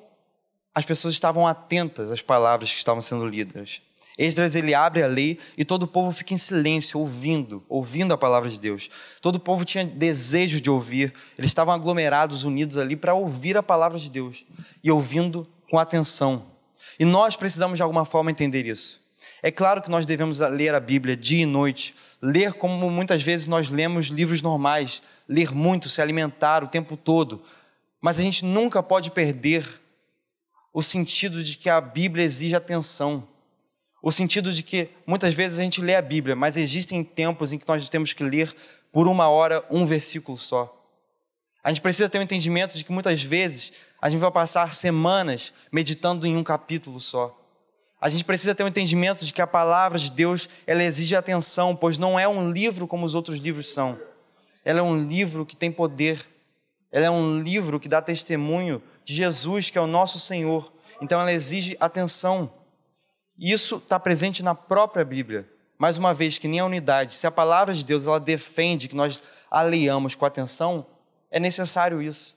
as 0.76 0.86
pessoas 0.86 1.14
estavam 1.14 1.48
atentas 1.48 2.12
às 2.12 2.22
palavras 2.22 2.72
que 2.72 2.78
estavam 2.78 3.02
sendo 3.02 3.26
lidas. 3.26 3.82
Esdras 4.18 4.56
ele 4.56 4.74
abre 4.74 5.04
a 5.04 5.08
lei 5.08 5.38
e 5.58 5.64
todo 5.64 5.84
o 5.84 5.88
povo 5.88 6.12
fica 6.12 6.34
em 6.34 6.38
silêncio, 6.38 7.00
ouvindo, 7.00 7.64
ouvindo 7.70 8.14
a 8.14 8.18
palavra 8.18 8.50
de 8.50 8.60
Deus. 8.60 8.90
Todo 9.22 9.36
o 9.36 9.40
povo 9.40 9.64
tinha 9.64 9.86
desejo 9.86 10.60
de 10.60 10.70
ouvir, 10.70 11.14
eles 11.38 11.52
estavam 11.52 11.74
aglomerados, 11.74 12.44
unidos 12.44 12.78
ali 12.78 12.96
para 12.96 13.14
ouvir 13.14 13.56
a 13.56 13.64
palavra 13.64 14.00
de 14.00 14.10
Deus 14.10 14.46
e 14.84 14.90
ouvindo 14.90 15.48
com 15.70 15.78
atenção. 15.78 16.44
E 17.00 17.06
nós 17.06 17.36
precisamos 17.36 17.78
de 17.78 17.84
alguma 17.84 18.06
forma 18.06 18.32
entender 18.32 18.66
isso. 18.66 19.02
É 19.44 19.52
claro 19.52 19.82
que 19.82 19.90
nós 19.90 20.06
devemos 20.06 20.40
ler 20.40 20.74
a 20.74 20.80
Bíblia 20.80 21.16
dia 21.16 21.44
e 21.44 21.46
noite, 21.46 21.96
ler 22.22 22.54
como 22.54 22.90
muitas 22.90 23.22
vezes 23.22 23.46
nós 23.46 23.70
lemos 23.70 24.08
livros 24.08 24.42
normais, 24.42 25.04
ler 25.28 25.54
muito, 25.54 25.90
se 25.90 26.02
alimentar 26.02 26.64
o 26.64 26.68
tempo 26.68 26.98
todo, 26.98 27.44
mas 28.02 28.18
a 28.18 28.24
gente 28.24 28.44
nunca 28.44 28.82
pode 28.82 29.12
perder 29.12 29.66
o 30.74 30.82
sentido 30.82 31.44
de 31.44 31.58
que 31.58 31.70
a 31.70 31.80
Bíblia 31.80 32.26
exige 32.26 32.56
atenção. 32.56 33.28
O 34.08 34.12
sentido 34.14 34.54
de 34.54 34.64
que 34.64 34.88
muitas 35.06 35.34
vezes 35.34 35.60
a 35.60 35.64
gente 35.64 35.82
lê 35.82 35.94
a 35.94 36.02
Bíblia, 36.02 36.34
mas 36.34 36.56
existem 36.56 37.04
tempos 37.04 37.52
em 37.52 37.60
que 37.60 37.68
nós 37.68 37.90
temos 37.90 38.14
que 38.14 38.24
ler 38.24 38.56
por 38.90 39.06
uma 39.06 39.28
hora 39.28 39.62
um 39.70 39.86
versículo 39.86 40.38
só. 40.38 40.74
A 41.62 41.70
gente 41.70 41.82
precisa 41.82 42.08
ter 42.08 42.18
um 42.18 42.22
entendimento 42.22 42.78
de 42.78 42.86
que 42.86 42.92
muitas 42.94 43.22
vezes 43.22 43.74
a 44.02 44.10
gente 44.10 44.22
vai 44.22 44.32
passar 44.32 44.74
semanas 44.74 45.54
meditando 45.74 46.26
em 46.26 46.38
um 46.38 46.44
capítulo 46.44 47.02
só. 47.02 47.38
A 48.00 48.08
gente 48.08 48.24
precisa 48.24 48.56
ter 48.56 48.64
um 48.64 48.70
entendimento 48.70 49.26
de 49.26 49.34
que 49.34 49.42
a 49.42 49.46
palavra 49.46 50.00
de 50.00 50.10
Deus 50.10 50.48
ela 50.66 50.86
exige 50.86 51.14
atenção, 51.14 51.76
pois 51.76 51.98
não 51.98 52.18
é 52.18 52.26
um 52.26 52.50
livro 52.50 52.88
como 52.88 53.06
os 53.06 53.14
outros 53.14 53.40
livros 53.40 53.74
são. 53.74 54.00
Ela 54.64 54.80
é 54.80 54.84
um 54.84 55.06
livro 55.06 55.46
que 55.46 55.58
tem 55.58 55.70
poder. 55.70 56.26
Ela 56.94 57.08
é 57.08 57.12
um 57.12 57.42
livro 57.42 57.78
que 57.78 57.90
dá 57.90 58.02
testemunho 58.02 58.82
de 59.04 59.14
Jesus, 59.14 59.70
que 59.70 59.78
é 59.78 59.82
o 59.82 59.86
nosso 59.86 60.18
Senhor. 60.18 60.72
Então 61.02 61.20
ela 61.20 61.34
exige 61.34 61.76
atenção. 61.78 62.50
Isso 63.40 63.78
está 63.78 64.00
presente 64.00 64.44
na 64.44 64.56
própria 64.56 65.06
Bíblia. 65.06 65.48
Mais 65.78 65.98
uma 65.98 66.14
vez, 66.14 66.38
que 66.38 66.48
nem 66.48 66.60
a 66.60 66.66
unidade, 66.66 67.16
se 67.16 67.28
a 67.28 67.32
palavra 67.32 67.74
de 67.74 67.86
Deus 67.86 68.08
ela 68.08 68.20
defende 68.20 68.88
que 68.88 68.96
nós 68.96 69.22
a 69.50 69.64
com 70.18 70.26
atenção, 70.26 70.86
é 71.30 71.40
necessário 71.40 72.02
isso. 72.02 72.36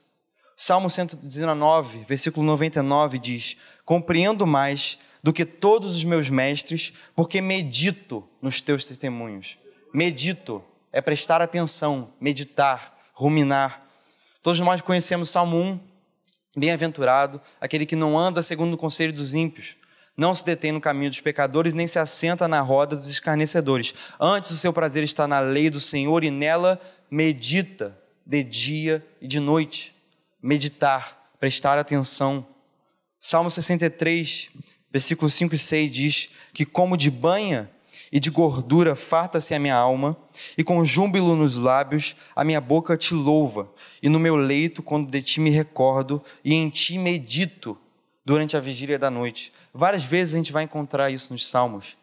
Salmo 0.55 0.89
119, 0.89 2.03
versículo 2.07 2.45
99 2.45 3.17
diz: 3.17 3.57
Compreendo 3.83 4.45
mais 4.45 4.99
do 5.23 5.33
que 5.33 5.45
todos 5.45 5.95
os 5.95 6.03
meus 6.03 6.29
mestres, 6.29 6.93
porque 7.15 7.41
medito 7.41 8.27
nos 8.41 8.61
teus 8.61 8.83
testemunhos. 8.83 9.57
Medito 9.93 10.63
é 10.91 11.01
prestar 11.01 11.41
atenção, 11.41 12.13
meditar, 12.19 12.97
ruminar. 13.13 13.83
Todos 14.41 14.59
nós 14.59 14.81
conhecemos 14.81 15.29
Salmo 15.29 15.57
1, 15.57 15.79
bem-aventurado, 16.57 17.41
aquele 17.59 17.85
que 17.85 17.95
não 17.95 18.17
anda 18.17 18.41
segundo 18.41 18.73
o 18.73 18.77
conselho 18.77 19.13
dos 19.13 19.33
ímpios, 19.33 19.75
não 20.21 20.35
se 20.35 20.45
detém 20.45 20.71
no 20.71 20.79
caminho 20.79 21.09
dos 21.09 21.19
pecadores, 21.19 21.73
nem 21.73 21.87
se 21.87 21.97
assenta 21.97 22.47
na 22.47 22.61
roda 22.61 22.95
dos 22.95 23.07
escarnecedores. 23.07 23.95
Antes 24.19 24.51
o 24.51 24.55
seu 24.55 24.71
prazer 24.71 25.03
está 25.03 25.27
na 25.27 25.39
lei 25.39 25.67
do 25.67 25.79
Senhor 25.79 26.23
e 26.23 26.29
nela 26.29 26.79
medita 27.09 27.97
de 28.23 28.43
dia 28.43 29.03
e 29.19 29.25
de 29.25 29.39
noite. 29.39 29.95
Meditar, 30.39 31.33
prestar 31.39 31.79
atenção. 31.79 32.45
Salmo 33.19 33.49
63, 33.49 34.51
versículos 34.91 35.33
5 35.33 35.55
e 35.55 35.57
6 35.57 35.91
diz 35.91 36.29
que 36.53 36.65
como 36.67 36.95
de 36.95 37.09
banha 37.09 37.67
e 38.11 38.19
de 38.19 38.29
gordura 38.29 38.95
farta-se 38.95 39.55
a 39.55 39.59
minha 39.59 39.75
alma, 39.75 40.15
e 40.55 40.63
com 40.63 40.85
júbilo 40.85 41.35
nos 41.35 41.57
lábios 41.57 42.15
a 42.35 42.43
minha 42.43 42.61
boca 42.61 42.95
te 42.95 43.15
louva, 43.15 43.71
e 44.03 44.09
no 44.09 44.19
meu 44.19 44.35
leito, 44.35 44.83
quando 44.83 45.09
de 45.09 45.21
ti 45.21 45.39
me 45.39 45.49
recordo, 45.49 46.21
e 46.43 46.53
em 46.53 46.69
ti 46.69 46.99
medito 46.99 47.75
durante 48.25 48.55
a 48.55 48.59
vigília 48.59 48.99
da 48.99 49.09
noite. 49.09 49.51
Várias 49.73 50.03
vezes 50.03 50.35
a 50.35 50.37
gente 50.37 50.51
vai 50.51 50.63
encontrar 50.63 51.09
isso 51.09 51.31
nos 51.33 51.47
Salmos. 51.47 51.97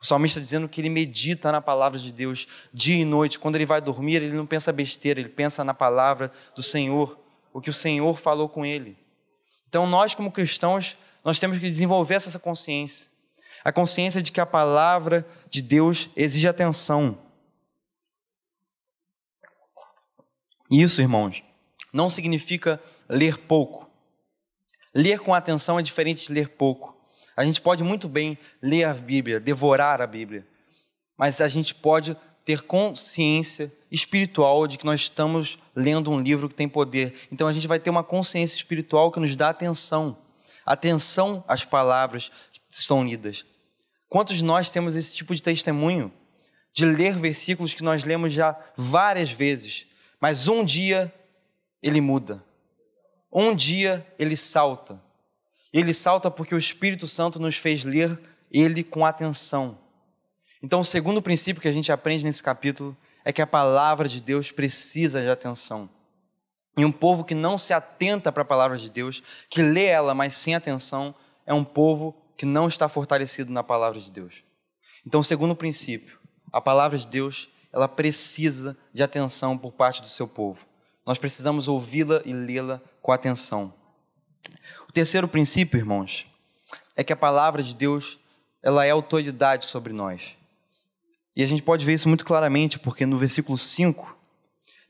O 0.00 0.06
salmista 0.06 0.40
dizendo 0.40 0.66
que 0.66 0.80
ele 0.80 0.88
medita 0.88 1.52
na 1.52 1.60
palavra 1.60 1.98
de 1.98 2.10
Deus 2.10 2.48
dia 2.72 2.96
e 2.96 3.04
noite. 3.04 3.38
Quando 3.38 3.56
ele 3.56 3.66
vai 3.66 3.82
dormir, 3.82 4.16
ele 4.16 4.34
não 4.34 4.46
pensa 4.46 4.72
besteira, 4.72 5.20
ele 5.20 5.28
pensa 5.28 5.62
na 5.62 5.74
palavra 5.74 6.32
do 6.56 6.62
Senhor, 6.62 7.18
o 7.52 7.60
que 7.60 7.68
o 7.68 7.72
Senhor 7.72 8.16
falou 8.16 8.48
com 8.48 8.64
ele. 8.64 8.96
Então, 9.68 9.86
nós, 9.86 10.14
como 10.14 10.32
cristãos, 10.32 10.96
nós 11.22 11.38
temos 11.38 11.58
que 11.58 11.68
desenvolver 11.68 12.14
essa 12.14 12.38
consciência. 12.38 13.10
A 13.62 13.70
consciência 13.70 14.22
de 14.22 14.32
que 14.32 14.40
a 14.40 14.46
palavra 14.46 15.26
de 15.50 15.60
Deus 15.60 16.08
exige 16.16 16.48
atenção. 16.48 17.18
Isso, 20.70 21.02
irmãos, 21.02 21.42
não 21.92 22.08
significa 22.08 22.80
ler 23.06 23.36
pouco. 23.36 23.89
Ler 24.94 25.20
com 25.20 25.32
atenção 25.32 25.78
é 25.78 25.82
diferente 25.82 26.26
de 26.26 26.32
ler 26.32 26.48
pouco. 26.48 27.00
A 27.36 27.44
gente 27.44 27.60
pode 27.60 27.82
muito 27.82 28.08
bem 28.08 28.36
ler 28.60 28.84
a 28.84 28.94
Bíblia, 28.94 29.40
devorar 29.40 30.00
a 30.00 30.06
Bíblia, 30.06 30.46
mas 31.16 31.40
a 31.40 31.48
gente 31.48 31.74
pode 31.74 32.16
ter 32.44 32.62
consciência 32.62 33.72
espiritual 33.90 34.66
de 34.66 34.78
que 34.78 34.84
nós 34.84 35.02
estamos 35.02 35.58
lendo 35.74 36.10
um 36.10 36.20
livro 36.20 36.48
que 36.48 36.54
tem 36.54 36.68
poder. 36.68 37.14
Então 37.30 37.46
a 37.46 37.52
gente 37.52 37.68
vai 37.68 37.78
ter 37.78 37.90
uma 37.90 38.02
consciência 38.02 38.56
espiritual 38.56 39.10
que 39.10 39.20
nos 39.20 39.36
dá 39.36 39.50
atenção, 39.50 40.18
atenção 40.66 41.44
às 41.46 41.64
palavras 41.64 42.30
que 42.52 42.60
estão 42.68 43.00
unidas. 43.00 43.44
Quantos 44.08 44.36
de 44.36 44.44
nós 44.44 44.70
temos 44.70 44.96
esse 44.96 45.14
tipo 45.14 45.34
de 45.34 45.42
testemunho 45.42 46.12
de 46.72 46.84
ler 46.84 47.16
versículos 47.16 47.74
que 47.74 47.82
nós 47.82 48.04
lemos 48.04 48.32
já 48.32 48.56
várias 48.76 49.30
vezes, 49.30 49.86
mas 50.20 50.48
um 50.48 50.64
dia 50.64 51.12
ele 51.82 52.00
muda. 52.00 52.44
Um 53.32 53.54
dia 53.54 54.06
ele 54.18 54.36
salta. 54.36 55.00
Ele 55.72 55.94
salta 55.94 56.30
porque 56.30 56.54
o 56.54 56.58
Espírito 56.58 57.06
Santo 57.06 57.38
nos 57.38 57.56
fez 57.56 57.84
ler 57.84 58.18
ele 58.50 58.82
com 58.82 59.06
atenção. 59.06 59.78
Então, 60.62 60.80
o 60.80 60.84
segundo 60.84 61.22
princípio 61.22 61.62
que 61.62 61.68
a 61.68 61.72
gente 61.72 61.92
aprende 61.92 62.24
nesse 62.24 62.42
capítulo 62.42 62.96
é 63.24 63.32
que 63.32 63.40
a 63.40 63.46
palavra 63.46 64.08
de 64.08 64.20
Deus 64.20 64.50
precisa 64.50 65.20
de 65.22 65.30
atenção. 65.30 65.88
E 66.76 66.84
um 66.84 66.92
povo 66.92 67.24
que 67.24 67.34
não 67.34 67.56
se 67.56 67.72
atenta 67.72 68.32
para 68.32 68.42
a 68.42 68.46
palavra 68.46 68.76
de 68.76 68.90
Deus, 68.90 69.22
que 69.48 69.62
lê 69.62 69.86
ela, 69.86 70.14
mas 70.14 70.34
sem 70.34 70.54
atenção, 70.54 71.14
é 71.46 71.54
um 71.54 71.64
povo 71.64 72.16
que 72.36 72.46
não 72.46 72.68
está 72.68 72.88
fortalecido 72.88 73.52
na 73.52 73.62
palavra 73.62 74.00
de 74.00 74.10
Deus. 74.10 74.42
Então, 75.06 75.22
segundo 75.22 75.54
princípio, 75.54 76.18
a 76.52 76.60
palavra 76.60 76.98
de 76.98 77.06
Deus, 77.06 77.48
ela 77.72 77.88
precisa 77.88 78.76
de 78.92 79.02
atenção 79.02 79.56
por 79.56 79.72
parte 79.72 80.02
do 80.02 80.08
seu 80.08 80.26
povo. 80.26 80.66
Nós 81.06 81.18
precisamos 81.18 81.68
ouvi-la 81.68 82.22
e 82.24 82.32
lê-la 82.32 82.80
com 83.02 83.12
atenção. 83.12 83.72
O 84.88 84.92
terceiro 84.92 85.28
princípio, 85.28 85.78
irmãos, 85.78 86.26
é 86.96 87.04
que 87.04 87.12
a 87.12 87.16
palavra 87.16 87.62
de 87.62 87.74
Deus, 87.74 88.18
ela 88.62 88.84
é 88.84 88.90
autoridade 88.90 89.64
sobre 89.66 89.92
nós. 89.92 90.36
E 91.34 91.42
a 91.42 91.46
gente 91.46 91.62
pode 91.62 91.84
ver 91.84 91.94
isso 91.94 92.08
muito 92.08 92.24
claramente, 92.24 92.78
porque 92.78 93.06
no 93.06 93.18
versículo 93.18 93.56
5 93.56 94.16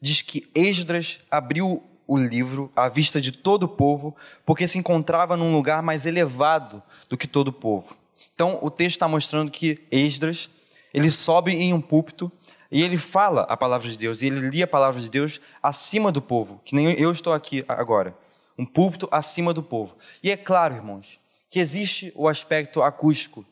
diz 0.00 0.23
que 0.23 0.50
Esdras 0.55 1.21
abriu 1.31 1.83
o 2.07 2.17
livro 2.17 2.73
à 2.75 2.88
vista 2.88 3.21
de 3.21 3.31
todo 3.31 3.64
o 3.64 3.69
povo, 3.69 4.17
porque 4.45 4.67
se 4.67 4.79
encontrava 4.79 5.37
num 5.37 5.52
lugar 5.52 5.83
mais 5.83 6.07
elevado 6.07 6.83
do 7.09 7.17
que 7.17 7.29
todo 7.29 7.49
o 7.49 7.52
povo. 7.52 7.97
Então, 8.35 8.59
o 8.62 8.71
texto 8.71 8.97
está 8.97 9.07
mostrando 9.07 9.50
que 9.50 9.87
Esdras, 9.90 10.50
ele 10.93 11.11
sobe 11.11 11.52
em 11.52 11.73
um 11.73 11.81
púlpito 11.81 12.33
e 12.70 12.82
ele 12.82 12.96
fala 12.96 13.42
a 13.42 13.56
palavra 13.56 13.90
de 13.90 13.98
Deus, 13.98 14.22
e 14.22 14.26
ele 14.26 14.48
lia 14.48 14.64
a 14.64 14.68
palavra 14.68 15.00
de 15.00 15.10
Deus 15.10 15.40
acima 15.62 16.12
do 16.12 16.22
povo, 16.22 16.60
que 16.64 16.74
nem 16.74 16.92
eu 16.92 17.10
estou 17.10 17.32
aqui 17.32 17.64
agora. 17.66 18.16
Um 18.56 18.64
púlpito 18.64 19.08
acima 19.10 19.52
do 19.52 19.62
povo. 19.62 19.96
E 20.22 20.30
é 20.30 20.36
claro, 20.36 20.74
irmãos, 20.74 21.18
que 21.50 21.58
existe 21.58 22.12
o 22.14 22.28
aspecto 22.28 22.82
acústico, 22.82 23.44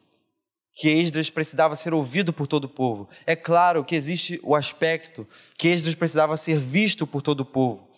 que 0.73 0.89
Esdras 0.89 1.29
precisava 1.29 1.75
ser 1.75 1.93
ouvido 1.93 2.33
por 2.33 2.47
todo 2.47 2.65
o 2.65 2.69
povo. 2.69 3.09
É 3.27 3.35
claro 3.35 3.85
que 3.85 3.97
existe 3.97 4.39
o 4.45 4.55
aspecto 4.55 5.27
que 5.57 5.67
Esdras 5.67 5.97
precisava 5.97 6.37
ser 6.37 6.59
visto 6.59 7.05
por 7.05 7.21
todo 7.21 7.41
o 7.41 7.45
povo. 7.45 7.89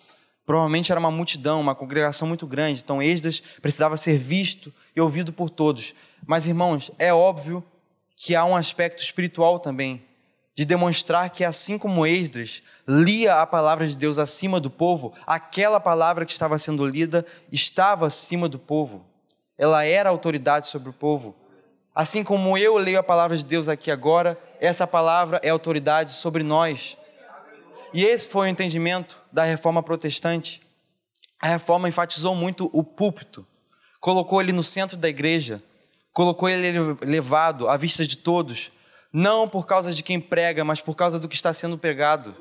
Provavelmente 0.47 0.91
era 0.91 0.99
uma 0.99 1.11
multidão, 1.11 1.61
uma 1.61 1.75
congregação 1.75 2.27
muito 2.27 2.47
grande, 2.47 2.81
então 2.83 3.03
Esdras 3.03 3.41
precisava 3.61 3.97
ser 3.99 4.17
visto 4.17 4.73
e 4.97 5.01
ouvido 5.01 5.33
por 5.33 5.51
todos. 5.51 5.95
Mas, 6.27 6.47
irmãos, 6.47 6.91
é 6.99 7.13
óbvio 7.13 7.63
que 8.17 8.35
há 8.35 8.45
um 8.45 8.57
aspecto 8.57 9.03
espiritual 9.03 9.59
também 9.59 10.03
de 10.61 10.67
demonstrar 10.67 11.31
que, 11.31 11.43
assim 11.43 11.79
como 11.79 12.07
Esdras 12.07 12.63
lia 12.87 13.41
a 13.41 13.47
palavra 13.47 13.87
de 13.87 13.97
Deus 13.97 14.19
acima 14.19 14.61
do 14.61 14.69
povo, 14.69 15.15
aquela 15.27 15.81
palavra 15.81 16.27
que 16.27 16.33
estava 16.33 16.59
sendo 16.59 16.87
lida 16.87 17.25
estava 17.51 18.07
acima 18.07 18.47
do 18.47 18.59
povo. 18.59 19.07
Ela 19.57 19.87
era 19.87 20.11
autoridade 20.11 20.67
sobre 20.67 20.91
o 20.91 20.93
povo. 20.93 21.35
Assim 21.95 22.23
como 22.23 22.59
eu 22.59 22.77
leio 22.77 22.99
a 22.99 23.03
palavra 23.03 23.39
de 23.39 23.47
Deus 23.47 23.69
aqui 23.69 23.91
agora, 23.91 24.39
essa 24.61 24.87
palavra 24.87 25.41
é 25.43 25.49
autoridade 25.49 26.13
sobre 26.13 26.43
nós. 26.43 26.99
E 27.95 28.05
esse 28.05 28.29
foi 28.29 28.47
o 28.47 28.51
entendimento 28.51 29.23
da 29.33 29.45
reforma 29.45 29.83
protestante. 29.83 30.61
A 31.43 31.47
reforma 31.47 31.89
enfatizou 31.89 32.35
muito 32.35 32.69
o 32.71 32.85
púlpito, 32.85 33.47
colocou 33.99 34.43
ele 34.43 34.53
no 34.53 34.63
centro 34.63 34.99
da 34.99 35.09
igreja, 35.09 35.63
colocou 36.13 36.51
ele 36.51 36.99
elevado 37.01 37.67
à 37.67 37.79
vista 37.79 38.07
de 38.07 38.19
todos 38.19 38.73
não 39.13 39.49
por 39.49 39.67
causa 39.67 39.93
de 39.93 40.03
quem 40.03 40.21
prega, 40.21 40.65
mas 40.65 40.81
por 40.81 40.95
causa 40.95 41.19
do 41.19 41.29
que 41.29 41.35
está 41.35 41.53
sendo 41.53 41.77
pregado. 41.77 42.35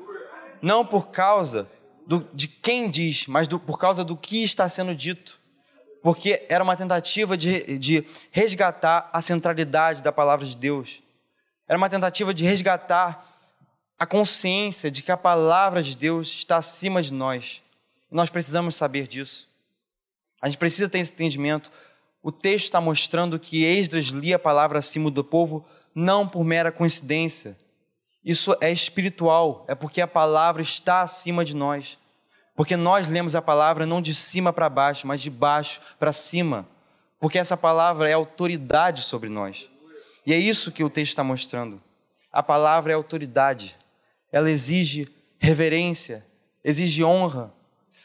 Não 0.62 0.84
por 0.84 1.08
causa 1.08 1.68
do, 2.06 2.26
de 2.32 2.46
quem 2.46 2.88
diz, 2.88 3.26
mas 3.26 3.48
do, 3.48 3.58
por 3.58 3.78
causa 3.78 4.04
do 4.04 4.16
que 4.16 4.44
está 4.44 4.68
sendo 4.68 4.94
dito. 4.94 5.40
Porque 6.02 6.44
era 6.48 6.62
uma 6.62 6.76
tentativa 6.76 7.36
de, 7.36 7.78
de 7.78 8.04
resgatar 8.30 9.10
a 9.12 9.20
centralidade 9.20 10.02
da 10.02 10.12
palavra 10.12 10.46
de 10.46 10.56
Deus. 10.56 11.02
Era 11.68 11.76
uma 11.76 11.90
tentativa 11.90 12.32
de 12.32 12.44
resgatar 12.44 13.24
a 13.98 14.06
consciência 14.06 14.90
de 14.90 15.02
que 15.02 15.12
a 15.12 15.16
palavra 15.16 15.82
de 15.82 15.96
Deus 15.96 16.28
está 16.28 16.56
acima 16.56 17.02
de 17.02 17.12
nós. 17.12 17.62
Nós 18.10 18.30
precisamos 18.30 18.74
saber 18.74 19.06
disso. 19.06 19.48
A 20.40 20.48
gente 20.48 20.58
precisa 20.58 20.88
ter 20.88 20.98
esse 20.98 21.12
entendimento. 21.12 21.70
O 22.22 22.32
texto 22.32 22.64
está 22.64 22.80
mostrando 22.80 23.38
que 23.38 23.64
Esdras 23.64 24.06
lia 24.06 24.36
a 24.36 24.38
palavra 24.38 24.78
acima 24.78 25.10
do 25.10 25.22
povo 25.22 25.66
não 26.00 26.26
por 26.26 26.42
mera 26.44 26.72
coincidência. 26.72 27.56
Isso 28.24 28.56
é 28.60 28.70
espiritual, 28.70 29.64
é 29.68 29.74
porque 29.74 30.00
a 30.00 30.06
palavra 30.06 30.60
está 30.62 31.02
acima 31.02 31.44
de 31.44 31.54
nós. 31.54 31.98
Porque 32.54 32.76
nós 32.76 33.08
lemos 33.08 33.34
a 33.34 33.42
palavra 33.42 33.86
não 33.86 34.02
de 34.02 34.14
cima 34.14 34.52
para 34.52 34.68
baixo, 34.68 35.06
mas 35.06 35.20
de 35.20 35.30
baixo 35.30 35.80
para 35.98 36.12
cima. 36.12 36.66
Porque 37.18 37.38
essa 37.38 37.56
palavra 37.56 38.08
é 38.08 38.12
autoridade 38.12 39.02
sobre 39.02 39.28
nós. 39.28 39.70
E 40.26 40.34
é 40.34 40.38
isso 40.38 40.72
que 40.72 40.84
o 40.84 40.90
texto 40.90 41.12
está 41.12 41.24
mostrando. 41.24 41.80
A 42.32 42.42
palavra 42.42 42.92
é 42.92 42.94
autoridade. 42.94 43.76
Ela 44.30 44.50
exige 44.50 45.08
reverência, 45.38 46.24
exige 46.62 47.02
honra. 47.02 47.52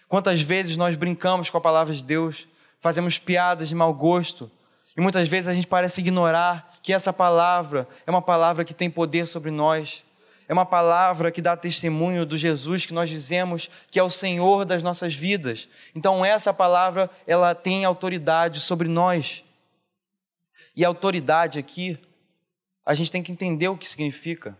Quantas 0.08 0.42
vezes 0.42 0.78
nós 0.78 0.96
brincamos 0.96 1.50
com 1.50 1.58
a 1.58 1.62
palavra 1.62 1.94
de 1.94 2.04
Deus, 2.04 2.48
fazemos 2.80 3.20
piadas 3.20 3.70
de 3.70 3.76
mau 3.76 3.94
gosto, 3.94 4.50
e 4.98 5.02
muitas 5.02 5.28
vezes 5.28 5.48
a 5.48 5.54
gente 5.54 5.68
parece 5.68 6.00
ignorar 6.00 6.74
que 6.82 6.94
essa 6.94 7.12
palavra 7.12 7.88
é 8.08 8.12
uma 8.12 8.22
palavra 8.22 8.64
que 8.64 8.74
tem 8.74 8.90
poder 8.90 9.28
sobre 9.28 9.52
nós. 9.52 10.06
É 10.48 10.54
uma 10.54 10.66
palavra 10.66 11.32
que 11.32 11.42
dá 11.42 11.58
testemunho 11.58 12.26
do 12.26 12.38
Jesus 12.38 12.86
que 12.86 12.94
nós 12.94 13.10
dizemos 13.10 13.70
que 13.90 14.00
é 14.00 14.04
o 14.04 14.10
Senhor 14.10 14.64
das 14.64 14.84
nossas 14.84 15.14
vidas. 15.14 15.68
Então 15.94 16.24
essa 16.24 16.54
palavra, 16.54 17.10
ela 17.28 17.54
tem 17.54 17.84
autoridade 17.84 18.60
sobre 18.60 18.88
nós. 18.88 19.44
E 20.76 20.86
autoridade 20.86 21.60
aqui, 21.60 22.00
a 22.86 22.94
gente 22.94 23.12
tem 23.12 23.24
que 23.24 23.32
entender 23.32 23.68
o 23.68 23.78
que 23.78 23.90
significa. 23.90 24.58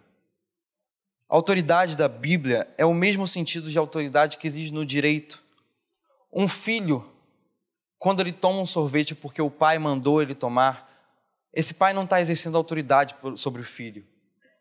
A 1.30 1.36
autoridade 1.36 1.96
da 1.96 2.10
Bíblia 2.10 2.68
é 2.78 2.86
o 2.86 2.94
mesmo 2.94 3.28
sentido 3.28 3.70
de 3.70 3.78
autoridade 3.78 4.38
que 4.38 4.48
existe 4.48 4.74
no 4.74 4.86
direito. 4.86 5.44
Um 6.34 6.48
filho 6.48 7.15
quando 8.06 8.20
ele 8.20 8.32
toma 8.32 8.60
um 8.60 8.68
sorvete 8.68 9.16
porque 9.16 9.42
o 9.42 9.50
pai 9.50 9.80
mandou 9.80 10.22
ele 10.22 10.36
tomar, 10.36 10.92
esse 11.52 11.74
pai 11.74 11.92
não 11.92 12.04
está 12.04 12.22
exercendo 12.22 12.56
autoridade 12.56 13.16
sobre 13.36 13.64
o 13.64 13.66
filho, 13.66 14.06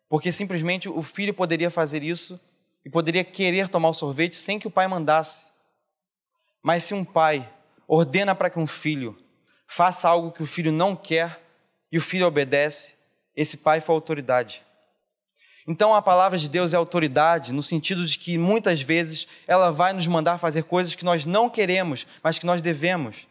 porque 0.09 0.33
simplesmente 0.33 0.89
o 0.89 1.03
filho 1.03 1.35
poderia 1.35 1.71
fazer 1.71 2.03
isso 2.03 2.41
e 2.87 2.89
poderia 2.89 3.23
querer 3.23 3.69
tomar 3.69 3.91
o 3.91 3.93
sorvete 3.93 4.39
sem 4.39 4.59
que 4.59 4.67
o 4.67 4.71
pai 4.71 4.89
mandasse. 4.89 5.53
Mas 6.63 6.85
se 6.85 6.95
um 6.95 7.05
pai 7.05 7.47
ordena 7.87 8.35
para 8.35 8.49
que 8.49 8.59
um 8.59 8.67
filho 8.67 9.15
faça 9.67 10.09
algo 10.09 10.33
que 10.33 10.43
o 10.43 10.47
filho 10.47 10.73
não 10.73 10.97
quer 10.97 11.39
e 11.93 11.99
o 11.99 12.01
filho 12.01 12.27
obedece, 12.27 12.97
esse 13.37 13.59
pai 13.59 13.79
foi 13.79 13.95
autoridade. 13.95 14.63
Então 15.69 15.95
a 15.95 16.01
palavra 16.01 16.39
de 16.39 16.49
Deus 16.49 16.73
é 16.73 16.79
autoridade 16.79 17.53
no 17.53 17.63
sentido 17.63 18.07
de 18.07 18.19
que 18.19 18.39
muitas 18.39 18.81
vezes 18.81 19.29
ela 19.47 19.71
vai 19.71 19.93
nos 19.93 20.07
mandar 20.07 20.39
fazer 20.39 20.65
coisas 20.65 20.95
que 20.95 21.05
nós 21.05 21.27
não 21.27 21.51
queremos, 21.51 22.07
mas 22.23 22.39
que 22.39 22.47
nós 22.47 22.63
devemos. 22.63 23.29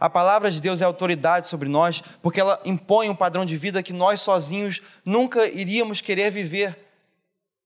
A 0.00 0.08
palavra 0.08 0.50
de 0.50 0.60
Deus 0.60 0.80
é 0.80 0.84
autoridade 0.84 1.48
sobre 1.48 1.68
nós 1.68 2.02
porque 2.22 2.40
ela 2.40 2.60
impõe 2.64 3.10
um 3.10 3.14
padrão 3.14 3.44
de 3.44 3.56
vida 3.56 3.82
que 3.82 3.92
nós 3.92 4.20
sozinhos 4.20 4.80
nunca 5.04 5.46
iríamos 5.48 6.00
querer 6.00 6.30
viver, 6.30 6.78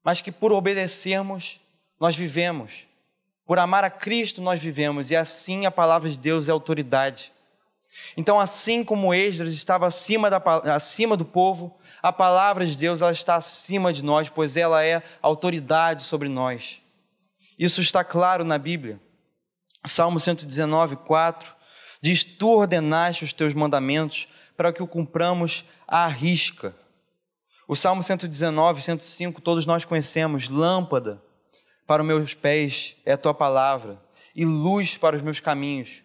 mas 0.02 0.20
que 0.20 0.32
por 0.32 0.52
obedecermos, 0.52 1.60
nós 2.00 2.16
vivemos. 2.16 2.86
Por 3.44 3.58
amar 3.58 3.84
a 3.84 3.90
Cristo, 3.90 4.40
nós 4.40 4.60
vivemos, 4.60 5.10
e 5.10 5.16
assim 5.16 5.66
a 5.66 5.70
palavra 5.70 6.08
de 6.08 6.18
Deus 6.18 6.48
é 6.48 6.52
autoridade. 6.52 7.32
Então, 8.16 8.40
assim 8.40 8.82
como 8.82 9.12
Esdras 9.12 9.52
estava 9.52 9.86
acima, 9.86 10.30
da, 10.30 10.42
acima 10.74 11.16
do 11.16 11.24
povo, 11.24 11.76
a 12.02 12.12
palavra 12.12 12.64
de 12.64 12.76
Deus 12.76 13.02
ela 13.02 13.12
está 13.12 13.36
acima 13.36 13.92
de 13.92 14.02
nós, 14.02 14.28
pois 14.28 14.56
ela 14.56 14.84
é 14.84 15.02
autoridade 15.20 16.02
sobre 16.04 16.28
nós. 16.28 16.80
Isso 17.58 17.80
está 17.80 18.02
claro 18.02 18.44
na 18.44 18.58
Bíblia. 18.58 19.00
Salmo 19.84 20.18
119, 20.18 20.96
4 20.96 21.61
diz: 22.02 22.24
Tu 22.24 22.48
ordenaste 22.48 23.24
os 23.24 23.32
teus 23.32 23.54
mandamentos 23.54 24.26
para 24.56 24.72
que 24.72 24.82
o 24.82 24.86
cumpramos 24.86 25.64
à 25.86 26.06
risca. 26.06 26.76
O 27.66 27.76
Salmo 27.76 28.02
119, 28.02 28.82
105, 28.82 29.40
todos 29.40 29.64
nós 29.64 29.84
conhecemos: 29.84 30.48
Lâmpada 30.48 31.22
para 31.86 32.02
os 32.02 32.06
meus 32.06 32.34
pés 32.34 32.96
é 33.06 33.12
a 33.12 33.18
tua 33.18 33.32
palavra 33.32 33.98
e 34.34 34.44
luz 34.44 34.96
para 34.96 35.16
os 35.16 35.22
meus 35.22 35.40
caminhos. 35.40 36.02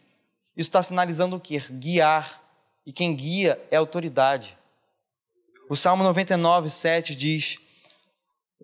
Isso 0.56 0.70
está 0.70 0.82
sinalizando 0.82 1.36
o 1.36 1.40
quê? 1.40 1.62
Guiar. 1.72 2.44
E 2.86 2.94
quem 2.94 3.14
guia 3.14 3.62
é 3.70 3.76
autoridade. 3.76 4.58
O 5.70 5.76
Salmo 5.76 6.04
99, 6.04 6.70
7 6.70 7.14
diz 7.14 7.60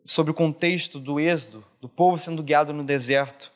sobre 0.05 0.31
o 0.31 0.33
contexto 0.33 0.97
do 0.97 1.19
êxodo, 1.19 1.63
do 1.81 1.89
povo 1.89 2.17
sendo 2.17 2.41
guiado 2.41 2.71
no 2.71 2.85
deserto. 2.85 3.51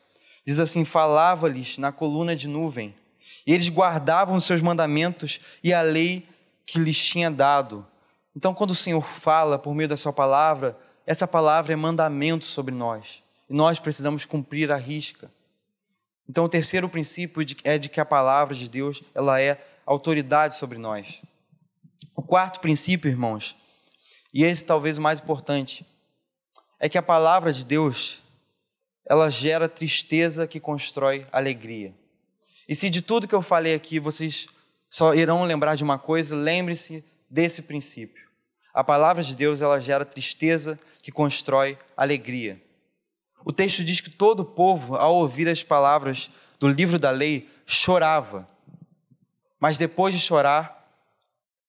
Diz 0.45 0.59
assim: 0.59 0.83
Falava-lhes 0.83 1.77
na 1.77 1.91
coluna 1.93 2.35
de 2.35 2.49
nuvem, 2.49 2.93
e 3.47 3.53
eles 3.53 3.69
guardavam 3.69 4.35
os 4.35 4.43
seus 4.43 4.61
mandamentos 4.61 5.39
e 5.63 5.73
a 5.73 5.81
lei 5.81 6.27
que 6.65 6.77
lhes 6.77 7.01
tinha 7.01 7.31
dado. 7.31 7.87
Então, 8.35 8.53
quando 8.53 8.71
o 8.71 8.75
Senhor 8.75 9.01
fala 9.01 9.57
por 9.57 9.73
meio 9.73 9.87
da 9.87 9.95
Sua 9.95 10.11
palavra, 10.11 10.77
essa 11.05 11.25
palavra 11.25 11.71
é 11.71 11.75
mandamento 11.77 12.43
sobre 12.43 12.75
nós, 12.75 13.23
e 13.49 13.53
nós 13.53 13.79
precisamos 13.79 14.25
cumprir 14.25 14.69
a 14.69 14.75
risca. 14.75 15.31
Então, 16.29 16.43
o 16.43 16.49
terceiro 16.49 16.89
princípio 16.89 17.41
é 17.63 17.77
de 17.77 17.87
que 17.87 18.01
a 18.01 18.05
palavra 18.05 18.53
de 18.53 18.69
Deus 18.69 19.01
ela 19.15 19.39
é 19.39 19.57
autoridade 19.85 20.57
sobre 20.57 20.77
nós. 20.77 21.21
O 22.13 22.21
quarto 22.21 22.59
princípio, 22.59 23.09
irmãos, 23.09 23.55
e 24.33 24.43
esse 24.43 24.65
talvez 24.65 24.97
o 24.97 25.01
mais 25.01 25.21
importante, 25.21 25.85
é 26.81 26.89
que 26.89 26.97
a 26.97 27.01
palavra 27.01 27.53
de 27.53 27.65
Deus 27.65 28.21
ela 29.05 29.29
gera 29.29 29.69
tristeza 29.69 30.45
que 30.45 30.59
constrói 30.59 31.25
alegria. 31.31 31.95
E 32.67 32.75
se 32.75 32.89
de 32.89 33.01
tudo 33.01 33.27
que 33.27 33.35
eu 33.35 33.41
falei 33.41 33.73
aqui 33.73 33.99
vocês 33.99 34.47
só 34.89 35.13
irão 35.13 35.43
lembrar 35.43 35.75
de 35.75 35.83
uma 35.83 35.97
coisa, 35.97 36.35
lembre-se 36.35 37.03
desse 37.29 37.61
princípio. 37.61 38.27
A 38.73 38.83
palavra 38.83 39.23
de 39.23 39.35
Deus 39.35 39.61
ela 39.61 39.79
gera 39.79 40.05
tristeza 40.05 40.79
que 41.01 41.11
constrói 41.11 41.77
alegria. 41.95 42.61
O 43.43 43.51
texto 43.51 43.83
diz 43.83 44.01
que 44.01 44.09
todo 44.09 44.41
o 44.41 44.45
povo, 44.45 44.95
ao 44.95 45.15
ouvir 45.15 45.47
as 45.47 45.63
palavras 45.63 46.29
do 46.59 46.67
livro 46.67 46.99
da 46.99 47.11
lei, 47.11 47.49
chorava. 47.65 48.47
Mas 49.59 49.77
depois 49.77 50.13
de 50.13 50.19
chorar, 50.19 50.75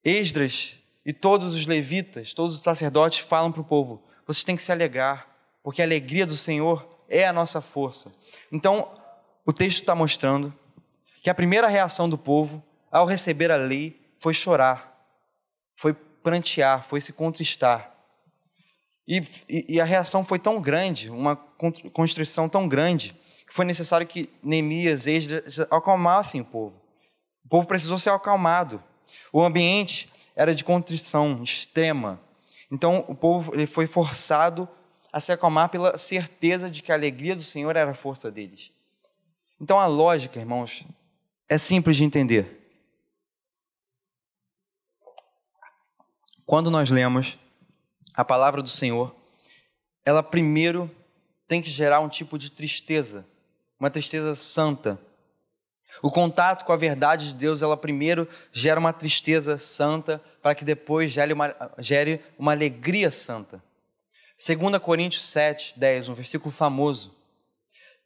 Esdras 0.04 0.78
e 1.04 1.12
todos 1.12 1.54
os 1.54 1.66
levitas, 1.66 2.34
todos 2.34 2.54
os 2.54 2.62
sacerdotes 2.62 3.20
falam 3.20 3.50
para 3.50 3.60
o 3.60 3.64
povo: 3.64 4.02
vocês 4.26 4.44
têm 4.44 4.56
que 4.56 4.62
se 4.62 4.72
alegrar, 4.72 5.28
porque 5.62 5.80
a 5.80 5.84
alegria 5.84 6.26
do 6.26 6.36
Senhor 6.36 6.86
é 7.08 7.26
a 7.26 7.32
nossa 7.32 7.60
força. 7.60 8.12
Então, 8.52 8.90
o 9.46 9.52
texto 9.52 9.80
está 9.80 9.94
mostrando 9.94 10.54
que 11.22 11.30
a 11.30 11.34
primeira 11.34 11.68
reação 11.68 12.08
do 12.08 12.18
povo 12.18 12.62
ao 12.90 13.06
receber 13.06 13.50
a 13.50 13.56
lei 13.56 14.00
foi 14.18 14.34
chorar, 14.34 14.96
foi 15.76 15.92
prantear, 15.92 16.82
foi 16.82 17.00
se 17.00 17.12
contristar. 17.12 17.94
E, 19.06 19.22
e, 19.48 19.66
e 19.68 19.80
a 19.80 19.84
reação 19.84 20.22
foi 20.24 20.38
tão 20.38 20.60
grande, 20.60 21.08
uma 21.08 21.36
constrição 21.92 22.48
tão 22.48 22.68
grande, 22.68 23.14
que 23.46 23.54
foi 23.54 23.64
necessário 23.64 24.06
que 24.06 24.28
Neemias, 24.42 25.06
Esdras 25.06 25.60
acalmassem 25.70 26.40
o 26.40 26.44
povo. 26.44 26.80
O 27.44 27.48
povo 27.48 27.66
precisou 27.66 27.98
ser 27.98 28.10
acalmado. 28.10 28.82
O 29.32 29.42
ambiente 29.42 30.10
era 30.36 30.54
de 30.54 30.62
contrição 30.62 31.42
extrema. 31.42 32.20
Então 32.70 33.04
o 33.08 33.14
povo 33.14 33.54
ele 33.54 33.66
foi 33.66 33.86
forçado 33.86 34.68
a 35.10 35.18
se 35.18 35.32
acalmar 35.32 35.70
pela 35.70 35.96
certeza 35.96 36.70
de 36.70 36.82
que 36.82 36.92
a 36.92 36.94
alegria 36.94 37.34
do 37.34 37.42
Senhor 37.42 37.74
era 37.74 37.90
a 37.90 37.94
força 37.94 38.30
deles. 38.30 38.70
Então 39.58 39.80
a 39.80 39.86
lógica, 39.86 40.38
irmãos, 40.38 40.84
é 41.48 41.56
simples 41.56 41.96
de 41.96 42.04
entender. 42.04 42.58
Quando 46.44 46.70
nós 46.70 46.90
lemos 46.90 47.38
a 48.14 48.24
palavra 48.24 48.62
do 48.62 48.68
Senhor, 48.68 49.14
ela 50.04 50.22
primeiro 50.22 50.90
tem 51.46 51.62
que 51.62 51.70
gerar 51.70 52.00
um 52.00 52.08
tipo 52.08 52.38
de 52.38 52.50
tristeza, 52.50 53.26
uma 53.78 53.90
tristeza 53.90 54.34
santa. 54.34 55.00
O 56.02 56.10
contato 56.10 56.64
com 56.64 56.72
a 56.72 56.76
verdade 56.76 57.28
de 57.28 57.34
Deus, 57.34 57.62
ela 57.62 57.76
primeiro 57.76 58.28
gera 58.52 58.78
uma 58.78 58.92
tristeza 58.92 59.56
santa, 59.56 60.22
para 60.42 60.54
que 60.54 60.64
depois 60.64 61.10
gere 61.10 61.32
uma, 61.32 61.54
gere 61.78 62.20
uma 62.38 62.52
alegria 62.52 63.10
santa. 63.10 63.62
2 64.38 64.78
Coríntios 64.78 65.28
7, 65.30 65.78
10, 65.78 66.10
um 66.10 66.14
versículo 66.14 66.52
famoso, 66.52 67.17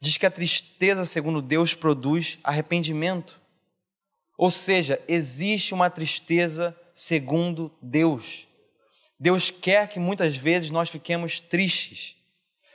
diz 0.02 0.16
que 0.16 0.26
a 0.26 0.30
tristeza, 0.32 1.04
segundo 1.04 1.40
Deus, 1.40 1.74
produz 1.74 2.36
arrependimento. 2.42 3.40
Ou 4.36 4.50
seja, 4.50 5.00
existe 5.06 5.72
uma 5.72 5.88
tristeza 5.88 6.76
segundo 6.92 7.72
Deus. 7.80 8.48
Deus 9.18 9.48
quer 9.48 9.86
que 9.86 10.00
muitas 10.00 10.36
vezes 10.36 10.70
nós 10.70 10.90
fiquemos 10.90 11.38
tristes, 11.38 12.16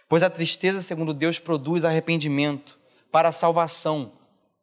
pois 0.08 0.24
a 0.24 0.30
tristeza, 0.30 0.82
segundo 0.82 1.14
Deus, 1.14 1.38
produz 1.38 1.84
arrependimento 1.84 2.80
para 3.12 3.28
a 3.28 3.34
salvação, 3.34 4.14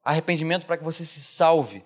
arrependimento 0.03 0.65
para 0.65 0.79
que 0.79 0.85
você 0.85 1.05
se 1.05 1.21
salve 1.21 1.85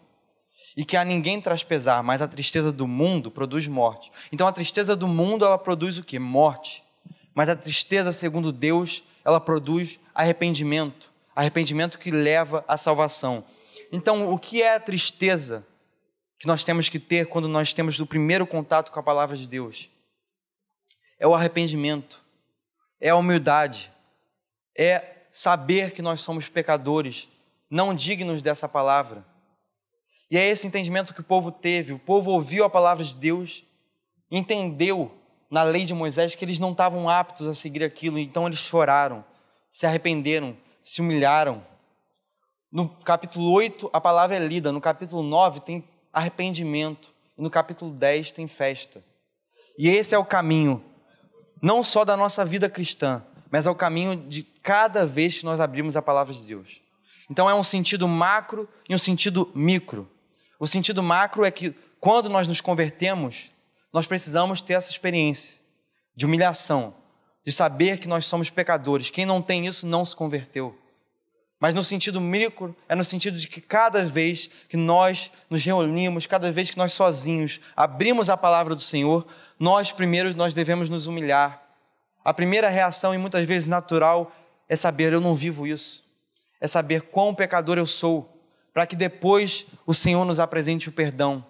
e 0.76 0.84
que 0.84 0.96
a 0.96 1.04
ninguém 1.04 1.40
traz 1.40 1.64
pesar, 1.64 2.04
mas 2.04 2.22
a 2.22 2.28
tristeza 2.28 2.70
do 2.70 2.86
mundo 2.86 3.32
produz 3.32 3.66
morte. 3.66 4.12
Então 4.30 4.46
a 4.46 4.52
tristeza 4.52 4.94
do 4.94 5.08
mundo 5.08 5.44
ela 5.44 5.58
produz 5.58 5.98
o 5.98 6.04
que? 6.04 6.20
Morte. 6.20 6.84
Mas 7.34 7.48
a 7.48 7.56
tristeza, 7.56 8.12
segundo 8.12 8.52
Deus, 8.52 9.02
ela 9.28 9.40
produz 9.40 10.00
arrependimento, 10.14 11.12
arrependimento 11.36 11.98
que 11.98 12.10
leva 12.10 12.64
à 12.66 12.76
salvação. 12.76 13.44
Então, 13.92 14.32
o 14.32 14.38
que 14.38 14.62
é 14.62 14.74
a 14.74 14.80
tristeza? 14.80 15.66
que 16.38 16.46
nós 16.46 16.62
temos 16.62 16.88
que 16.88 17.00
ter 17.00 17.26
quando 17.26 17.48
nós 17.48 17.72
temos 17.72 17.98
o 17.98 18.06
primeiro 18.06 18.46
contato 18.46 18.92
com 18.92 19.00
a 19.00 19.02
palavra 19.02 19.36
de 19.36 19.48
Deus. 19.48 19.90
É 21.18 21.26
o 21.26 21.34
arrependimento, 21.34 22.22
é 23.00 23.08
a 23.08 23.16
humildade, 23.16 23.90
é 24.76 25.16
saber 25.32 25.90
que 25.90 26.00
nós 26.00 26.20
somos 26.20 26.48
pecadores, 26.48 27.28
não 27.68 27.92
dignos 27.92 28.40
dessa 28.40 28.68
palavra. 28.68 29.26
E 30.30 30.38
é 30.38 30.46
esse 30.46 30.66
entendimento 30.66 31.12
que 31.12 31.20
o 31.20 31.24
povo 31.24 31.50
teve. 31.50 31.92
O 31.92 31.98
povo 31.98 32.30
ouviu 32.30 32.64
a 32.64 32.70
palavra 32.70 33.02
de 33.02 33.16
Deus, 33.16 33.64
entendeu 34.30 35.17
na 35.50 35.62
lei 35.62 35.84
de 35.84 35.94
Moisés 35.94 36.34
que 36.34 36.44
eles 36.44 36.58
não 36.58 36.72
estavam 36.72 37.08
aptos 37.08 37.46
a 37.46 37.54
seguir 37.54 37.82
aquilo, 37.82 38.18
então 38.18 38.46
eles 38.46 38.58
choraram, 38.58 39.24
se 39.70 39.86
arrependeram, 39.86 40.56
se 40.82 41.00
humilharam. 41.00 41.64
No 42.70 42.88
capítulo 42.88 43.50
8, 43.52 43.90
a 43.92 44.00
palavra 44.00 44.36
é 44.36 44.40
lida, 44.40 44.70
no 44.72 44.80
capítulo 44.80 45.22
9 45.22 45.60
tem 45.60 45.84
arrependimento. 46.12 47.14
E 47.36 47.42
no 47.42 47.48
capítulo 47.48 47.92
10 47.92 48.32
tem 48.32 48.46
festa. 48.48 49.02
E 49.78 49.88
esse 49.88 50.14
é 50.14 50.18
o 50.18 50.24
caminho, 50.24 50.84
não 51.62 51.84
só 51.84 52.04
da 52.04 52.16
nossa 52.16 52.44
vida 52.44 52.68
cristã, 52.68 53.24
mas 53.50 53.64
é 53.64 53.70
o 53.70 53.76
caminho 53.76 54.16
de 54.16 54.42
cada 54.42 55.06
vez 55.06 55.38
que 55.38 55.44
nós 55.44 55.60
abrimos 55.60 55.96
a 55.96 56.02
palavra 56.02 56.34
de 56.34 56.42
Deus. 56.42 56.80
Então 57.30 57.48
é 57.48 57.54
um 57.54 57.62
sentido 57.62 58.08
macro 58.08 58.68
e 58.88 58.94
um 58.94 58.98
sentido 58.98 59.50
micro. 59.54 60.10
O 60.58 60.66
sentido 60.66 61.00
macro 61.02 61.44
é 61.44 61.50
que 61.50 61.74
quando 62.00 62.28
nós 62.28 62.48
nos 62.48 62.60
convertemos, 62.60 63.50
nós 63.92 64.06
precisamos 64.06 64.60
ter 64.60 64.74
essa 64.74 64.90
experiência 64.90 65.60
de 66.14 66.26
humilhação, 66.26 66.94
de 67.44 67.52
saber 67.52 67.98
que 67.98 68.08
nós 68.08 68.26
somos 68.26 68.50
pecadores. 68.50 69.10
Quem 69.10 69.24
não 69.24 69.40
tem 69.40 69.66
isso 69.66 69.86
não 69.86 70.04
se 70.04 70.14
converteu. 70.14 70.76
Mas 71.60 71.74
no 71.74 71.82
sentido 71.82 72.20
micro, 72.20 72.76
é 72.88 72.94
no 72.94 73.04
sentido 73.04 73.38
de 73.38 73.48
que 73.48 73.60
cada 73.60 74.04
vez 74.04 74.48
que 74.68 74.76
nós 74.76 75.30
nos 75.50 75.64
reunimos, 75.64 76.26
cada 76.26 76.52
vez 76.52 76.70
que 76.70 76.78
nós 76.78 76.92
sozinhos 76.92 77.60
abrimos 77.76 78.28
a 78.28 78.36
palavra 78.36 78.74
do 78.74 78.80
Senhor, 78.80 79.26
nós 79.58 79.90
primeiro 79.90 80.36
nós 80.36 80.54
devemos 80.54 80.88
nos 80.88 81.06
humilhar. 81.06 81.60
A 82.24 82.32
primeira 82.32 82.68
reação, 82.68 83.14
e 83.14 83.18
muitas 83.18 83.46
vezes 83.46 83.68
natural, 83.68 84.30
é 84.68 84.76
saber 84.76 85.12
eu 85.12 85.20
não 85.20 85.34
vivo 85.34 85.66
isso. 85.66 86.04
É 86.60 86.68
saber 86.68 87.02
quão 87.02 87.34
pecador 87.34 87.78
eu 87.78 87.86
sou, 87.86 88.40
para 88.72 88.86
que 88.86 88.94
depois 88.94 89.66
o 89.86 89.94
Senhor 89.94 90.24
nos 90.24 90.38
apresente 90.38 90.88
o 90.88 90.92
perdão. 90.92 91.44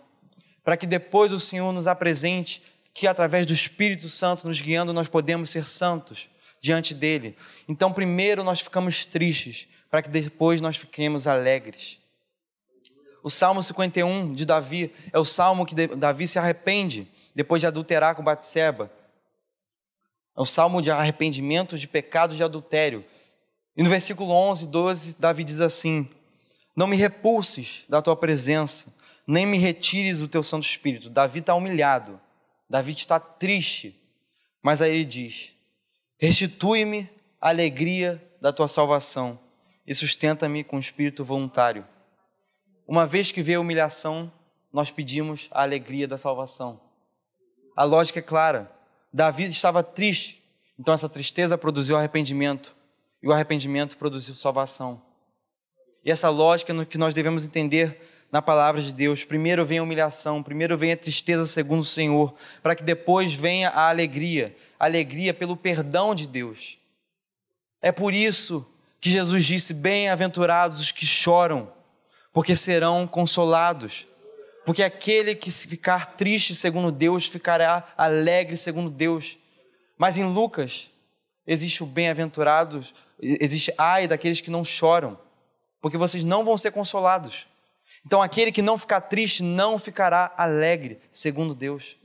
Para 0.68 0.76
que 0.76 0.86
depois 0.86 1.32
o 1.32 1.40
Senhor 1.40 1.72
nos 1.72 1.86
apresente 1.86 2.62
que 2.92 3.06
através 3.06 3.46
do 3.46 3.54
Espírito 3.54 4.06
Santo 4.10 4.46
nos 4.46 4.60
guiando 4.60 4.92
nós 4.92 5.08
podemos 5.08 5.48
ser 5.48 5.66
santos 5.66 6.28
diante 6.60 6.92
dele. 6.92 7.34
Então, 7.66 7.90
primeiro 7.90 8.44
nós 8.44 8.60
ficamos 8.60 9.06
tristes, 9.06 9.66
para 9.90 10.02
que 10.02 10.10
depois 10.10 10.60
nós 10.60 10.76
fiquemos 10.76 11.26
alegres. 11.26 11.98
O 13.22 13.30
Salmo 13.30 13.62
51 13.62 14.34
de 14.34 14.44
Davi 14.44 14.92
é 15.10 15.18
o 15.18 15.24
salmo 15.24 15.64
que 15.64 15.74
Davi 15.74 16.28
se 16.28 16.38
arrepende 16.38 17.08
depois 17.34 17.62
de 17.62 17.66
adulterar 17.66 18.14
com 18.14 18.22
Batseba. 18.22 18.92
É 20.36 20.42
o 20.42 20.44
salmo 20.44 20.82
de 20.82 20.90
arrependimento 20.90 21.78
de 21.78 21.88
pecados 21.88 22.36
de 22.36 22.44
adultério. 22.44 23.02
E 23.74 23.82
no 23.82 23.88
versículo 23.88 24.32
11, 24.32 24.66
12, 24.66 25.16
Davi 25.18 25.44
diz 25.44 25.62
assim: 25.62 26.06
Não 26.76 26.86
me 26.86 26.94
repulses 26.94 27.86
da 27.88 28.02
tua 28.02 28.14
presença, 28.14 28.97
nem 29.28 29.44
me 29.44 29.58
retires 29.58 30.20
do 30.20 30.28
teu 30.28 30.42
Santo 30.42 30.64
Espírito. 30.64 31.10
Davi 31.10 31.40
está 31.40 31.54
humilhado, 31.54 32.18
Davi 32.68 32.92
está 32.92 33.20
triste, 33.20 33.94
mas 34.62 34.80
aí 34.80 34.90
ele 34.94 35.04
diz: 35.04 35.52
Restitui-me 36.18 37.10
a 37.38 37.50
alegria 37.50 38.24
da 38.40 38.52
tua 38.52 38.66
salvação 38.66 39.38
e 39.86 39.94
sustenta-me 39.94 40.64
com 40.64 40.78
espírito 40.78 41.24
voluntário. 41.24 41.86
Uma 42.86 43.06
vez 43.06 43.30
que 43.30 43.42
veio 43.42 43.58
a 43.58 43.60
humilhação, 43.60 44.32
nós 44.72 44.90
pedimos 44.90 45.48
a 45.50 45.62
alegria 45.62 46.08
da 46.08 46.16
salvação. 46.16 46.80
A 47.76 47.84
lógica 47.84 48.20
é 48.20 48.22
clara. 48.22 48.72
Davi 49.12 49.44
estava 49.44 49.82
triste, 49.82 50.42
então 50.78 50.94
essa 50.94 51.08
tristeza 51.08 51.58
produziu 51.58 51.96
arrependimento, 51.96 52.74
e 53.22 53.28
o 53.28 53.32
arrependimento 53.32 53.96
produziu 53.98 54.34
salvação. 54.34 55.02
E 56.04 56.10
essa 56.10 56.30
lógica 56.30 56.72
é 56.72 56.84
que 56.84 56.96
nós 56.96 57.12
devemos 57.12 57.44
entender 57.44 58.00
na 58.30 58.42
palavra 58.42 58.80
de 58.80 58.92
Deus. 58.92 59.24
Primeiro 59.24 59.64
vem 59.64 59.78
a 59.78 59.82
humilhação, 59.82 60.42
primeiro 60.42 60.76
vem 60.76 60.92
a 60.92 60.96
tristeza 60.96 61.46
segundo 61.46 61.80
o 61.80 61.84
Senhor, 61.84 62.34
para 62.62 62.74
que 62.74 62.82
depois 62.82 63.32
venha 63.32 63.70
a 63.70 63.88
alegria, 63.88 64.54
a 64.78 64.84
alegria 64.84 65.32
pelo 65.32 65.56
perdão 65.56 66.14
de 66.14 66.26
Deus. 66.26 66.78
É 67.80 67.92
por 67.92 68.12
isso 68.12 68.66
que 69.00 69.10
Jesus 69.10 69.44
disse: 69.44 69.72
Bem-aventurados 69.74 70.80
os 70.80 70.92
que 70.92 71.06
choram, 71.06 71.72
porque 72.32 72.54
serão 72.54 73.06
consolados. 73.06 74.06
Porque 74.64 74.82
aquele 74.82 75.34
que 75.34 75.50
ficar 75.50 76.14
triste 76.14 76.54
segundo 76.54 76.92
Deus 76.92 77.26
ficará 77.26 77.84
alegre 77.96 78.54
segundo 78.54 78.90
Deus. 78.90 79.38
Mas 79.96 80.18
em 80.18 80.24
Lucas 80.24 80.90
existe 81.46 81.82
o 81.82 81.86
bem-aventurados, 81.86 82.92
existe 83.18 83.72
ai 83.78 84.06
daqueles 84.06 84.42
que 84.42 84.50
não 84.50 84.62
choram, 84.62 85.18
porque 85.80 85.96
vocês 85.96 86.22
não 86.22 86.44
vão 86.44 86.58
ser 86.58 86.70
consolados. 86.70 87.47
Então 88.08 88.22
aquele 88.22 88.50
que 88.50 88.62
não 88.62 88.78
ficar 88.78 89.02
triste 89.02 89.42
não 89.42 89.78
ficará 89.78 90.32
alegre 90.34 90.98
segundo 91.10 91.54
Deus. 91.54 91.98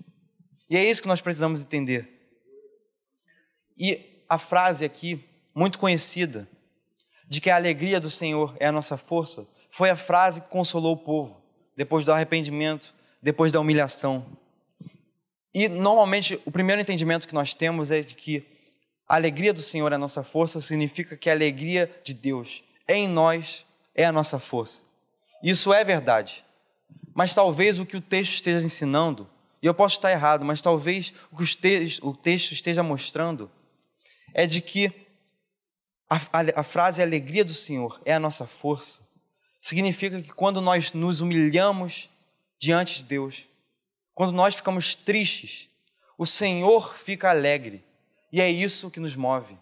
E 0.70 0.76
é 0.76 0.84
isso 0.84 1.02
que 1.02 1.08
nós 1.08 1.22
precisamos 1.22 1.62
entender. 1.62 2.28
E 3.78 4.22
a 4.28 4.38
frase 4.38 4.84
aqui, 4.84 5.24
muito 5.56 5.80
conhecida, 5.80 6.46
de 7.26 7.39
que 7.39 7.50
a 7.50 7.56
alegria 7.56 8.02
do 8.02 8.10
Senhor 8.10 8.54
é 8.60 8.68
a 8.68 8.72
nossa 8.72 8.98
força, 8.98 9.48
foi 9.70 9.89
a 9.89 9.96
frase 9.96 10.42
que 10.42 10.50
consolou 10.50 10.92
o 10.92 10.98
povo 10.98 11.42
depois 11.74 12.04
do 12.04 12.12
arrependimento, 12.12 12.94
depois 13.22 13.54
da 13.54 13.62
humilhação. 13.62 14.26
E 15.54 15.70
normalmente 15.70 16.38
o 16.44 16.52
primeiro 16.52 16.82
entendimento 16.82 17.26
que 17.26 17.34
nós 17.34 17.54
temos 17.54 17.92
é 17.92 18.02
de 18.02 18.13
que 18.13 18.46
a 19.08 19.16
alegria 19.16 19.54
do 19.54 19.62
Senhor 19.62 19.89
é 19.94 19.96
a 19.96 20.00
nossa 20.00 20.22
força, 20.22 20.60
significa 20.60 21.16
que 21.16 21.30
a 21.30 21.34
alegria 21.34 21.89
de 22.04 22.13
Deus 22.13 22.62
em 22.89 23.08
nós 23.08 23.66
é 23.96 24.04
a 24.04 24.12
nossa 24.12 24.38
força. 24.38 24.92
Isso 25.43 25.73
é 25.73 25.84
verdade. 25.84 26.45
Mas 27.13 27.36
talvez 27.36 27.79
o 27.79 27.86
que 27.86 27.97
o 27.97 28.01
texto 28.01 28.36
esteja 28.36 28.65
ensinando, 28.65 29.29
e 29.62 29.67
eu 29.67 29.73
posso 29.73 29.97
estar 29.97 30.12
errado, 30.12 30.45
mas 30.45 30.62
talvez 30.62 31.13
o 31.32 31.38
que 31.38 31.43
o 32.01 32.15
texto 32.15 32.53
esteja 32.53 32.82
mostrando 32.82 33.51
é 34.34 34.47
de 34.47 34.62
que 34.62 34.91
a, 36.10 36.15
a, 36.15 36.62
a 36.62 36.63
frase 36.63 37.01
alegria 37.01 37.43
do 37.43 37.53
Senhor 37.53 38.01
é 38.06 38.13
a 38.13 38.19
nossa 38.19 38.47
força. 38.47 39.01
Significa 39.60 40.21
que 40.21 40.34
quando 40.34 40.62
nós 40.62 40.93
nos 40.93 41.21
humilhamos 41.21 42.10
diante 42.60 42.99
de 42.99 43.03
Deus, 43.03 43.45
quando 44.13 44.32
nós 44.32 44.56
ficamos 44.56 44.95
tristes, 44.95 45.69
o 46.17 46.25
Senhor 46.25 46.93
fica 46.95 47.29
alegre. 47.29 47.84
E 48.32 48.41
é 48.41 48.49
isso 48.49 48.89
que 48.89 48.99
nos 48.99 49.15
move. 49.15 49.58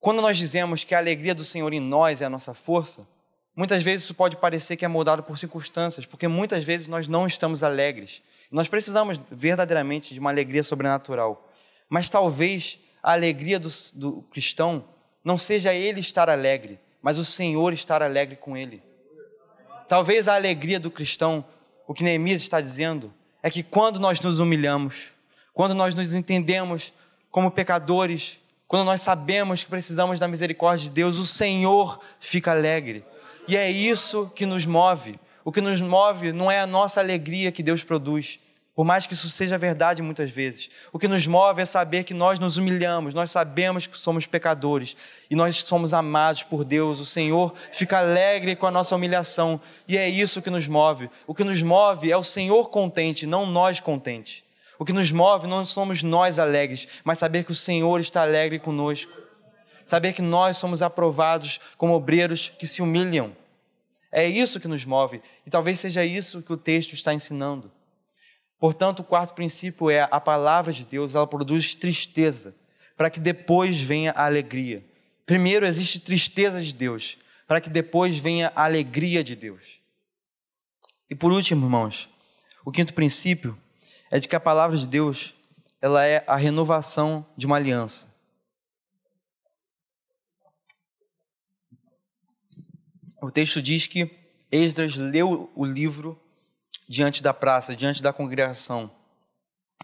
Quando 0.00 0.22
nós 0.22 0.36
dizemos 0.36 0.84
que 0.84 0.94
a 0.94 0.98
alegria 0.98 1.34
do 1.34 1.44
Senhor 1.44 1.72
em 1.72 1.80
nós 1.80 2.20
é 2.20 2.24
a 2.24 2.30
nossa 2.30 2.54
força, 2.54 3.06
muitas 3.54 3.82
vezes 3.82 4.04
isso 4.04 4.14
pode 4.14 4.36
parecer 4.36 4.76
que 4.76 4.84
é 4.84 4.88
moldado 4.88 5.22
por 5.22 5.38
circunstâncias, 5.38 6.06
porque 6.06 6.28
muitas 6.28 6.64
vezes 6.64 6.88
nós 6.88 7.08
não 7.08 7.26
estamos 7.26 7.62
alegres. 7.62 8.22
Nós 8.50 8.68
precisamos 8.68 9.20
verdadeiramente 9.30 10.14
de 10.14 10.20
uma 10.20 10.30
alegria 10.30 10.62
sobrenatural. 10.62 11.50
Mas 11.88 12.08
talvez 12.08 12.80
a 13.02 13.12
alegria 13.12 13.58
do, 13.58 13.68
do 13.94 14.22
cristão 14.30 14.84
não 15.24 15.38
seja 15.38 15.72
ele 15.72 16.00
estar 16.00 16.28
alegre, 16.28 16.78
mas 17.00 17.18
o 17.18 17.24
Senhor 17.24 17.72
estar 17.72 18.02
alegre 18.02 18.36
com 18.36 18.56
ele. 18.56 18.82
Talvez 19.88 20.28
a 20.28 20.34
alegria 20.34 20.80
do 20.80 20.90
cristão, 20.90 21.44
o 21.86 21.92
que 21.92 22.02
Neemias 22.04 22.40
está 22.40 22.60
dizendo, 22.60 23.12
é 23.42 23.50
que 23.50 23.62
quando 23.62 24.00
nós 24.00 24.20
nos 24.20 24.40
humilhamos, 24.40 25.12
quando 25.52 25.74
nós 25.74 25.94
nos 25.94 26.14
entendemos 26.14 26.92
como 27.30 27.50
pecadores, 27.50 28.38
quando 28.66 28.86
nós 28.86 29.02
sabemos 29.02 29.64
que 29.64 29.70
precisamos 29.70 30.18
da 30.18 30.26
misericórdia 30.26 30.84
de 30.84 30.90
Deus, 30.90 31.18
o 31.18 31.26
Senhor 31.26 32.00
fica 32.18 32.52
alegre. 32.52 33.04
E 33.48 33.56
é 33.56 33.70
isso 33.70 34.30
que 34.34 34.46
nos 34.46 34.66
move. 34.66 35.18
O 35.44 35.50
que 35.50 35.60
nos 35.60 35.80
move 35.80 36.32
não 36.32 36.50
é 36.50 36.60
a 36.60 36.66
nossa 36.66 37.00
alegria 37.00 37.50
que 37.50 37.62
Deus 37.62 37.82
produz, 37.82 38.38
por 38.74 38.84
mais 38.84 39.06
que 39.06 39.12
isso 39.12 39.28
seja 39.28 39.58
verdade 39.58 40.00
muitas 40.00 40.30
vezes, 40.30 40.70
o 40.92 40.98
que 40.98 41.06
nos 41.06 41.26
move 41.26 41.60
é 41.60 41.64
saber 41.64 42.04
que 42.04 42.14
nós 42.14 42.38
nos 42.38 42.56
humilhamos, 42.56 43.12
nós 43.12 43.30
sabemos 43.30 43.86
que 43.86 43.98
somos 43.98 44.24
pecadores 44.24 44.96
e 45.30 45.36
nós 45.36 45.56
somos 45.56 45.92
amados 45.92 46.42
por 46.42 46.64
Deus. 46.64 46.98
O 46.98 47.04
Senhor 47.04 47.52
fica 47.70 47.98
alegre 47.98 48.56
com 48.56 48.66
a 48.66 48.70
nossa 48.70 48.96
humilhação 48.96 49.60
e 49.86 49.98
é 49.98 50.08
isso 50.08 50.40
que 50.40 50.48
nos 50.48 50.68
move. 50.68 51.10
O 51.26 51.34
que 51.34 51.44
nos 51.44 51.62
move 51.62 52.10
é 52.10 52.16
o 52.16 52.24
Senhor 52.24 52.70
contente, 52.70 53.26
não 53.26 53.44
nós 53.44 53.78
contentes. 53.78 54.42
O 54.78 54.86
que 54.86 54.92
nos 54.92 55.12
move 55.12 55.46
não 55.46 55.66
somos 55.66 56.02
nós 56.02 56.38
alegres, 56.38 56.88
mas 57.04 57.18
saber 57.18 57.44
que 57.44 57.52
o 57.52 57.54
Senhor 57.54 58.00
está 58.00 58.22
alegre 58.22 58.58
conosco. 58.58 59.12
Saber 59.84 60.12
que 60.12 60.22
nós 60.22 60.56
somos 60.56 60.82
aprovados 60.82 61.60
como 61.76 61.94
obreiros 61.94 62.48
que 62.48 62.66
se 62.66 62.82
humilham. 62.82 63.36
É 64.10 64.26
isso 64.26 64.60
que 64.60 64.68
nos 64.68 64.84
move 64.84 65.22
e 65.46 65.50
talvez 65.50 65.80
seja 65.80 66.04
isso 66.04 66.42
que 66.42 66.52
o 66.52 66.56
texto 66.56 66.92
está 66.92 67.14
ensinando. 67.14 67.72
Portanto, 68.58 69.00
o 69.00 69.04
quarto 69.04 69.34
princípio 69.34 69.90
é 69.90 70.06
a 70.08 70.20
palavra 70.20 70.72
de 70.72 70.86
Deus, 70.86 71.14
ela 71.14 71.26
produz 71.26 71.74
tristeza, 71.74 72.54
para 72.96 73.10
que 73.10 73.18
depois 73.18 73.80
venha 73.80 74.12
a 74.12 74.26
alegria. 74.26 74.84
Primeiro 75.26 75.66
existe 75.66 75.98
tristeza 75.98 76.60
de 76.60 76.72
Deus, 76.72 77.18
para 77.48 77.60
que 77.60 77.70
depois 77.70 78.18
venha 78.18 78.52
a 78.54 78.64
alegria 78.64 79.24
de 79.24 79.34
Deus. 79.34 79.80
E 81.10 81.14
por 81.14 81.32
último, 81.32 81.66
irmãos, 81.66 82.08
o 82.64 82.70
quinto 82.70 82.94
princípio 82.94 83.58
é 84.10 84.20
de 84.20 84.28
que 84.28 84.36
a 84.36 84.40
palavra 84.40 84.76
de 84.76 84.86
Deus, 84.86 85.34
ela 85.80 86.06
é 86.06 86.22
a 86.26 86.36
renovação 86.36 87.26
de 87.36 87.46
uma 87.46 87.56
aliança. 87.56 88.11
O 93.22 93.30
texto 93.30 93.62
diz 93.62 93.86
que 93.86 94.10
Esdras 94.50 94.96
leu 94.96 95.48
o 95.54 95.64
livro 95.64 96.20
diante 96.88 97.22
da 97.22 97.32
praça, 97.32 97.76
diante 97.76 98.02
da 98.02 98.12
congregação. 98.12 98.90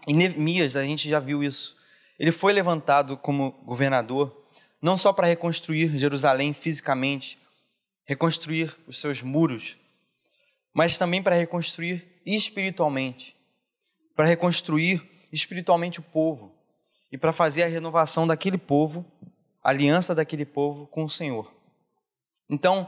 Em 0.05 0.13
Neemias, 0.13 0.75
a 0.75 0.83
gente 0.83 1.07
já 1.07 1.21
viu 1.21 1.41
isso. 1.41 1.77
Ele 2.19 2.33
foi 2.33 2.51
levantado 2.51 3.15
como 3.15 3.51
governador, 3.63 4.43
não 4.81 4.97
só 4.97 5.13
para 5.13 5.27
reconstruir 5.27 5.97
Jerusalém 5.97 6.51
fisicamente, 6.51 7.39
reconstruir 8.03 8.75
os 8.85 8.97
seus 8.97 9.21
muros, 9.21 9.77
mas 10.73 10.97
também 10.97 11.23
para 11.23 11.37
reconstruir 11.37 12.21
espiritualmente, 12.25 13.37
para 14.17 14.25
reconstruir 14.25 15.01
espiritualmente 15.31 16.01
o 16.01 16.03
povo 16.03 16.53
e 17.09 17.17
para 17.17 17.31
fazer 17.31 17.63
a 17.63 17.67
renovação 17.67 18.27
daquele 18.27 18.57
povo, 18.57 19.05
a 19.63 19.69
aliança 19.69 20.13
daquele 20.13 20.45
povo 20.45 20.87
com 20.87 21.05
o 21.05 21.09
Senhor. 21.09 21.49
Então, 22.49 22.85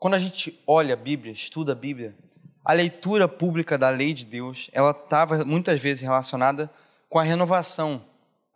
quando 0.00 0.14
a 0.14 0.18
gente 0.18 0.58
olha 0.66 0.94
a 0.94 0.96
Bíblia, 0.96 1.30
estuda 1.30 1.72
a 1.72 1.74
Bíblia, 1.74 2.16
a 2.64 2.72
leitura 2.72 3.28
pública 3.28 3.76
da 3.76 3.90
lei 3.90 4.14
de 4.14 4.24
Deus, 4.24 4.70
ela 4.72 4.92
estava 4.92 5.44
muitas 5.44 5.78
vezes 5.78 6.02
relacionada 6.02 6.70
com 7.06 7.18
a 7.18 7.22
renovação, 7.22 8.02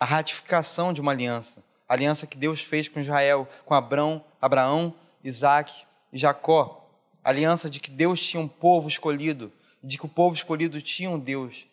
a 0.01 0.07
ratificação 0.07 0.91
de 0.91 1.03
uma 1.03 1.13
aliança, 1.13 1.63
a 1.87 1.93
aliança 1.93 2.27
que 2.27 2.39
Deus 2.39 2.63
fez 2.63 2.89
com 2.89 2.99
Israel, 2.99 3.47
com 3.67 3.75
Abraão, 3.75 4.25
Abraão, 4.41 4.95
Isaac 5.23 5.85
e 6.11 6.17
Jacó, 6.17 6.91
a 7.23 7.29
aliança 7.29 7.69
de 7.69 7.79
que 7.79 7.91
Deus 7.91 8.27
tinha 8.27 8.43
um 8.43 8.49
povo 8.49 8.89
escolhido, 8.89 9.53
de 9.83 9.99
que 9.99 10.07
o 10.07 10.09
povo 10.09 10.35
escolhido 10.35 10.81
tinha 10.81 11.11
um 11.11 11.19
Deus, 11.19 11.67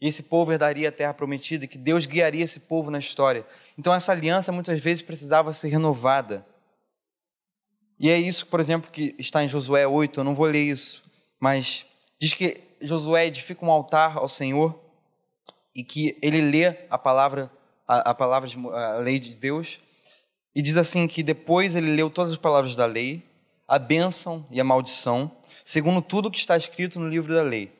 e 0.00 0.08
esse 0.08 0.22
povo 0.22 0.52
herdaria 0.52 0.88
a 0.88 0.92
terra 0.92 1.12
prometida, 1.12 1.66
e 1.66 1.68
que 1.68 1.76
Deus 1.76 2.06
guiaria 2.06 2.44
esse 2.44 2.60
povo 2.60 2.90
na 2.90 2.98
história. 2.98 3.44
Então 3.76 3.92
essa 3.92 4.10
aliança 4.10 4.50
muitas 4.52 4.80
vezes 4.80 5.02
precisava 5.02 5.52
ser 5.52 5.68
renovada. 5.68 6.46
E 7.98 8.10
é 8.10 8.18
isso, 8.18 8.46
por 8.46 8.60
exemplo, 8.60 8.90
que 8.90 9.14
está 9.18 9.42
em 9.42 9.48
Josué 9.48 9.86
8, 9.86 10.20
eu 10.20 10.24
não 10.24 10.34
vou 10.34 10.46
ler 10.46 10.62
isso, 10.62 11.02
mas 11.40 11.84
diz 12.20 12.32
que 12.32 12.60
Josué 12.80 13.26
edifica 13.26 13.64
um 13.64 13.70
altar 13.70 14.16
ao 14.18 14.28
Senhor 14.28 14.78
e 15.74 15.82
que 15.82 16.16
ele 16.22 16.40
lê 16.40 16.76
a 16.88 16.96
palavra 16.96 17.50
a, 17.86 18.10
a 18.10 18.14
palavra 18.14 18.48
de, 18.48 18.56
a 18.68 18.98
lei 18.98 19.18
de 19.18 19.34
Deus 19.34 19.80
e 20.54 20.60
diz 20.60 20.76
assim 20.76 21.08
que 21.08 21.22
depois 21.22 21.74
ele 21.74 21.94
leu 21.94 22.10
todas 22.10 22.32
as 22.32 22.38
palavras 22.38 22.76
da 22.76 22.86
lei, 22.86 23.22
a 23.66 23.78
bênção 23.78 24.46
e 24.50 24.60
a 24.60 24.64
maldição, 24.64 25.30
segundo 25.64 26.02
tudo 26.02 26.30
que 26.30 26.38
está 26.38 26.56
escrito 26.56 27.00
no 27.00 27.08
livro 27.08 27.34
da 27.34 27.42
lei. 27.42 27.72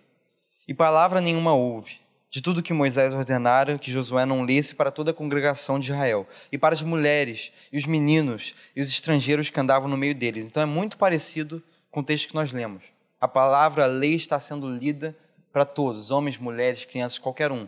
E 0.67 0.75
palavra 0.75 1.21
nenhuma 1.21 1.55
houve 1.55 2.01
de 2.31 2.43
tudo 2.43 2.63
que 2.63 2.73
Moisés 2.73 3.15
ordenara 3.15 3.79
que 3.79 3.91
Josué 3.91 4.27
não 4.27 4.43
lesse 4.43 4.75
para 4.75 4.91
toda 4.91 5.11
a 5.11 5.15
congregação 5.15 5.79
de 5.79 5.91
Israel, 5.91 6.27
e 6.53 6.59
para 6.59 6.75
as 6.75 6.83
mulheres, 6.83 7.53
e 7.73 7.79
os 7.79 7.87
meninos, 7.87 8.55
e 8.77 8.83
os 8.83 8.89
estrangeiros 8.89 9.49
que 9.49 9.59
andavam 9.59 9.89
no 9.89 9.97
meio 9.97 10.15
deles. 10.15 10.47
Então 10.47 10.63
é 10.63 10.67
muito 10.67 10.99
parecido 10.99 11.63
com 11.91 12.01
o 12.01 12.05
texto 12.05 12.29
que 12.29 12.35
nós 12.35 12.53
lemos. 12.53 12.85
A 13.21 13.27
palavra, 13.27 13.85
a 13.85 13.87
lei 13.87 14.15
está 14.15 14.39
sendo 14.39 14.71
lida 14.71 15.17
para 15.53 15.65
todos, 15.65 16.11
homens, 16.11 16.39
mulheres, 16.39 16.85
crianças, 16.85 17.19
qualquer 17.19 17.51
um. 17.51 17.67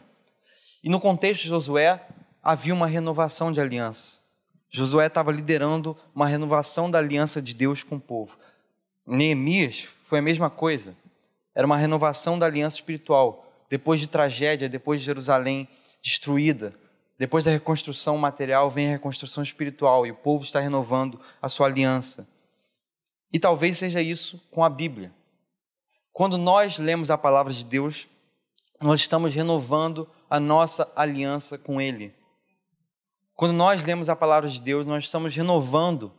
E 0.84 0.88
no 0.88 1.00
contexto 1.00 1.42
de 1.42 1.48
Josué, 1.48 2.00
havia 2.42 2.74
uma 2.74 2.86
renovação 2.86 3.50
de 3.50 3.60
aliança. 3.60 4.20
Josué 4.68 5.06
estava 5.06 5.32
liderando 5.32 5.96
uma 6.14 6.26
renovação 6.26 6.90
da 6.90 6.98
aliança 6.98 7.42
de 7.42 7.54
Deus 7.54 7.82
com 7.82 7.96
o 7.96 8.00
povo. 8.00 8.38
Neemias 9.06 9.82
foi 10.04 10.20
a 10.20 10.22
mesma 10.22 10.48
coisa. 10.48 10.96
Era 11.54 11.66
uma 11.66 11.76
renovação 11.76 12.38
da 12.38 12.46
aliança 12.46 12.76
espiritual 12.76 13.49
depois 13.70 14.00
de 14.00 14.08
tragédia, 14.08 14.68
depois 14.68 15.00
de 15.00 15.06
Jerusalém 15.06 15.68
destruída, 16.02 16.74
depois 17.16 17.44
da 17.44 17.50
reconstrução 17.52 18.18
material, 18.18 18.68
vem 18.70 18.88
a 18.88 18.92
reconstrução 18.92 19.42
espiritual 19.42 20.06
e 20.06 20.10
o 20.10 20.16
povo 20.16 20.42
está 20.42 20.58
renovando 20.58 21.20
a 21.40 21.48
sua 21.48 21.68
aliança. 21.68 22.28
E 23.32 23.38
talvez 23.38 23.78
seja 23.78 24.02
isso 24.02 24.42
com 24.50 24.64
a 24.64 24.68
Bíblia. 24.68 25.14
Quando 26.12 26.36
nós 26.36 26.78
lemos 26.78 27.10
a 27.10 27.16
palavra 27.16 27.52
de 27.52 27.64
Deus, 27.64 28.08
nós 28.80 29.00
estamos 29.00 29.34
renovando 29.34 30.08
a 30.28 30.40
nossa 30.40 30.90
aliança 30.96 31.56
com 31.56 31.80
Ele. 31.80 32.12
Quando 33.34 33.52
nós 33.52 33.84
lemos 33.84 34.08
a 34.08 34.16
palavra 34.16 34.48
de 34.48 34.60
Deus, 34.60 34.86
nós 34.86 35.04
estamos 35.04 35.36
renovando 35.36 36.12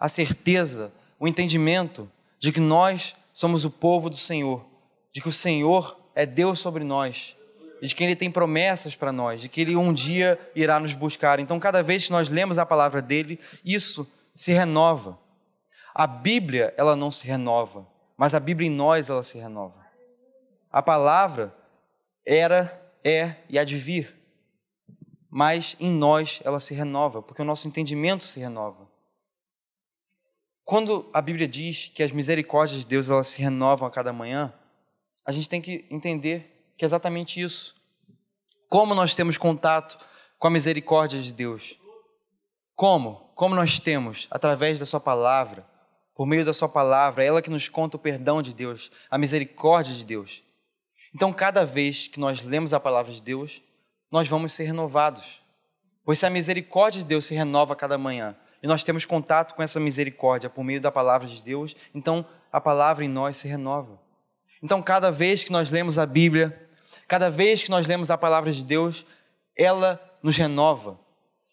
a 0.00 0.08
certeza, 0.08 0.92
o 1.18 1.28
entendimento 1.28 2.10
de 2.38 2.52
que 2.52 2.60
nós 2.60 3.16
somos 3.32 3.64
o 3.64 3.70
povo 3.70 4.08
do 4.08 4.16
Senhor, 4.16 4.64
de 5.12 5.20
que 5.20 5.28
o 5.28 5.32
Senhor 5.32 6.05
é 6.16 6.24
Deus 6.24 6.58
sobre 6.58 6.82
nós, 6.82 7.36
de 7.82 7.94
que 7.94 8.02
Ele 8.02 8.16
tem 8.16 8.30
promessas 8.30 8.96
para 8.96 9.12
nós, 9.12 9.42
de 9.42 9.50
que 9.50 9.60
Ele 9.60 9.76
um 9.76 9.92
dia 9.92 10.38
irá 10.56 10.80
nos 10.80 10.94
buscar. 10.94 11.38
Então, 11.38 11.60
cada 11.60 11.82
vez 11.82 12.06
que 12.06 12.12
nós 12.12 12.30
lemos 12.30 12.58
a 12.58 12.64
palavra 12.64 13.02
dele, 13.02 13.38
isso 13.62 14.10
se 14.34 14.52
renova. 14.52 15.18
A 15.94 16.06
Bíblia, 16.06 16.72
ela 16.78 16.96
não 16.96 17.10
se 17.10 17.26
renova, 17.26 17.86
mas 18.16 18.32
a 18.32 18.40
Bíblia 18.40 18.66
em 18.66 18.72
nós, 18.72 19.10
ela 19.10 19.22
se 19.22 19.36
renova. 19.36 19.84
A 20.72 20.82
palavra 20.82 21.54
era, 22.26 22.82
é 23.04 23.36
e 23.48 23.58
há 23.58 23.64
de 23.64 23.76
vir, 23.76 24.16
mas 25.30 25.76
em 25.78 25.90
nós 25.90 26.40
ela 26.44 26.58
se 26.58 26.72
renova, 26.72 27.20
porque 27.20 27.42
o 27.42 27.44
nosso 27.44 27.68
entendimento 27.68 28.24
se 28.24 28.40
renova. 28.40 28.88
Quando 30.64 31.08
a 31.12 31.20
Bíblia 31.20 31.46
diz 31.46 31.92
que 31.94 32.02
as 32.02 32.10
misericórdias 32.10 32.80
de 32.80 32.86
Deus 32.86 33.10
elas 33.10 33.28
se 33.28 33.42
renovam 33.42 33.86
a 33.86 33.90
cada 33.90 34.12
manhã, 34.12 34.52
a 35.26 35.32
gente 35.32 35.48
tem 35.48 35.60
que 35.60 35.84
entender 35.90 36.72
que 36.76 36.84
é 36.84 36.86
exatamente 36.86 37.40
isso. 37.40 37.74
Como 38.68 38.94
nós 38.94 39.14
temos 39.14 39.36
contato 39.36 39.98
com 40.38 40.46
a 40.46 40.50
misericórdia 40.50 41.20
de 41.20 41.32
Deus? 41.32 41.78
Como? 42.76 43.32
Como 43.34 43.54
nós 43.54 43.80
temos? 43.80 44.28
Através 44.30 44.78
da 44.78 44.86
Sua 44.86 45.00
palavra, 45.00 45.66
por 46.14 46.26
meio 46.26 46.44
da 46.44 46.54
Sua 46.54 46.68
palavra, 46.68 47.24
é 47.24 47.26
ela 47.26 47.42
que 47.42 47.50
nos 47.50 47.68
conta 47.68 47.96
o 47.96 48.00
perdão 48.00 48.40
de 48.40 48.54
Deus, 48.54 48.90
a 49.10 49.18
misericórdia 49.18 49.94
de 49.94 50.04
Deus. 50.04 50.44
Então, 51.12 51.32
cada 51.32 51.66
vez 51.66 52.06
que 52.06 52.20
nós 52.20 52.42
lemos 52.42 52.72
a 52.72 52.78
palavra 52.78 53.12
de 53.12 53.20
Deus, 53.20 53.62
nós 54.12 54.28
vamos 54.28 54.52
ser 54.52 54.64
renovados. 54.64 55.42
Pois 56.04 56.20
se 56.20 56.26
a 56.26 56.30
misericórdia 56.30 57.00
de 57.00 57.06
Deus 57.06 57.26
se 57.26 57.34
renova 57.34 57.72
a 57.72 57.76
cada 57.76 57.98
manhã, 57.98 58.36
e 58.62 58.66
nós 58.66 58.84
temos 58.84 59.04
contato 59.04 59.54
com 59.54 59.62
essa 59.62 59.80
misericórdia 59.80 60.48
por 60.48 60.62
meio 60.62 60.80
da 60.80 60.92
palavra 60.92 61.26
de 61.26 61.42
Deus, 61.42 61.74
então 61.92 62.24
a 62.52 62.60
palavra 62.60 63.04
em 63.04 63.08
nós 63.08 63.36
se 63.36 63.48
renova. 63.48 64.05
Então, 64.62 64.82
cada 64.82 65.10
vez 65.10 65.44
que 65.44 65.52
nós 65.52 65.70
lemos 65.70 65.98
a 65.98 66.06
Bíblia, 66.06 66.68
cada 67.06 67.30
vez 67.30 67.62
que 67.62 67.70
nós 67.70 67.86
lemos 67.86 68.10
a 68.10 68.18
palavra 68.18 68.50
de 68.50 68.64
Deus, 68.64 69.04
ela 69.56 70.00
nos 70.22 70.36
renova. 70.36 70.98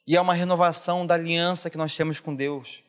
E 0.05 0.17
é 0.17 0.21
uma 0.21 0.33
renovação 0.33 1.05
da 1.05 1.13
aliança 1.13 1.69
que 1.69 1.77
nós 1.77 1.95
temos 1.95 2.19
com 2.19 2.35
Deus. 2.35 2.83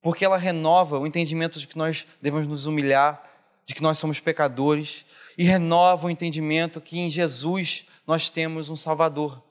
Porque 0.00 0.24
ela 0.24 0.36
renova 0.36 0.98
o 0.98 1.06
entendimento 1.06 1.58
de 1.58 1.66
que 1.66 1.76
nós 1.76 2.06
devemos 2.22 2.46
nos 2.46 2.66
humilhar, 2.66 3.22
de 3.66 3.74
que 3.74 3.82
nós 3.82 3.98
somos 3.98 4.20
pecadores, 4.20 5.04
e 5.36 5.44
renova 5.44 6.06
o 6.06 6.10
entendimento 6.10 6.80
que 6.80 6.98
em 6.98 7.10
Jesus 7.10 7.86
nós 8.06 8.30
temos 8.30 8.70
um 8.70 8.76
Salvador. 8.76 9.42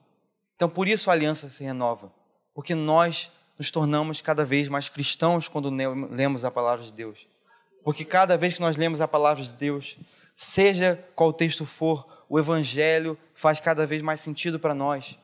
Então, 0.56 0.70
por 0.70 0.88
isso 0.88 1.10
a 1.10 1.14
aliança 1.14 1.50
se 1.50 1.64
renova, 1.64 2.12
porque 2.54 2.74
nós 2.74 3.32
nos 3.60 3.70
tornamos 3.70 4.22
cada 4.22 4.44
vez 4.44 4.68
mais 4.68 4.90
cristãos 4.90 5.48
quando 5.48 5.70
lemos 5.70 6.44
a 6.44 6.52
palavra 6.52 6.84
de 6.84 6.94
Deus. 6.94 7.28
Porque 7.88 8.04
cada 8.04 8.38
vez 8.38 8.54
que 8.54 8.60
nós 8.60 8.76
lemos 8.76 9.00
a 9.00 9.08
palavra 9.08 9.42
de 9.42 9.54
Deus, 9.54 9.98
seja 10.36 11.02
qual 11.16 11.32
texto 11.32 11.66
for, 11.66 12.06
o 12.28 12.38
Evangelho 12.38 13.18
faz 13.34 13.62
cada 13.62 13.88
vez 13.88 14.02
mais 14.02 14.20
sentido 14.20 14.60
para 14.60 14.76
nós. 14.76 15.18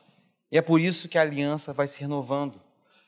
E 0.50 0.56
é 0.56 0.62
por 0.62 0.80
isso 0.80 1.06
que 1.06 1.18
a 1.18 1.20
aliança 1.20 1.74
vai 1.74 1.86
se 1.86 2.00
renovando. 2.00 2.58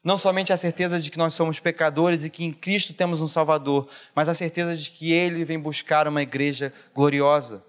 Não 0.05 0.19
somente 0.19 0.53
a 0.53 0.59
certeza 0.59 1.01
de 1.01 1.11
que 1.11 1.17
nós 1.17 1.33
somos 1.33 1.59
pecadores 1.59 2.23
e 2.23 2.29
que 2.29 2.45
em 2.45 2.53
Cristo 2.53 2.93
temos 2.93 3.23
um 3.23 3.27
Salvador, 3.27 3.89
mas 4.15 4.29
a 4.29 4.35
certeza 4.35 4.77
de 4.77 4.91
que 4.91 5.11
Ele 5.11 5.43
vem 5.43 5.59
buscar 5.59 6.07
uma 6.07 6.21
igreja 6.21 6.71
gloriosa. 6.95 7.65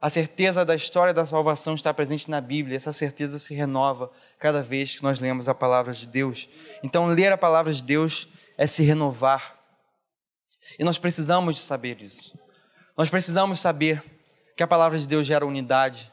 A 0.00 0.08
certeza 0.08 0.64
da 0.64 0.76
história 0.76 1.12
da 1.12 1.26
salvação 1.26 1.74
está 1.74 1.92
presente 1.92 2.30
na 2.30 2.40
Bíblia, 2.40 2.76
essa 2.76 2.92
certeza 2.92 3.40
se 3.40 3.52
renova 3.52 4.12
cada 4.38 4.62
vez 4.62 4.94
que 4.94 5.02
nós 5.02 5.18
lemos 5.18 5.48
a 5.48 5.54
palavra 5.56 5.92
de 5.92 6.06
Deus. 6.06 6.48
Então, 6.84 7.06
ler 7.06 7.32
a 7.32 7.36
palavra 7.36 7.72
de 7.72 7.82
Deus 7.82 8.28
é 8.56 8.64
se 8.64 8.84
renovar. 8.84 9.63
E 10.78 10.84
nós 10.84 10.98
precisamos 10.98 11.56
de 11.56 11.62
saber 11.62 12.00
isso. 12.00 12.38
Nós 12.96 13.10
precisamos 13.10 13.60
saber 13.60 14.02
que 14.56 14.62
a 14.62 14.66
palavra 14.66 14.98
de 14.98 15.06
Deus 15.06 15.26
gera 15.26 15.46
unidade. 15.46 16.12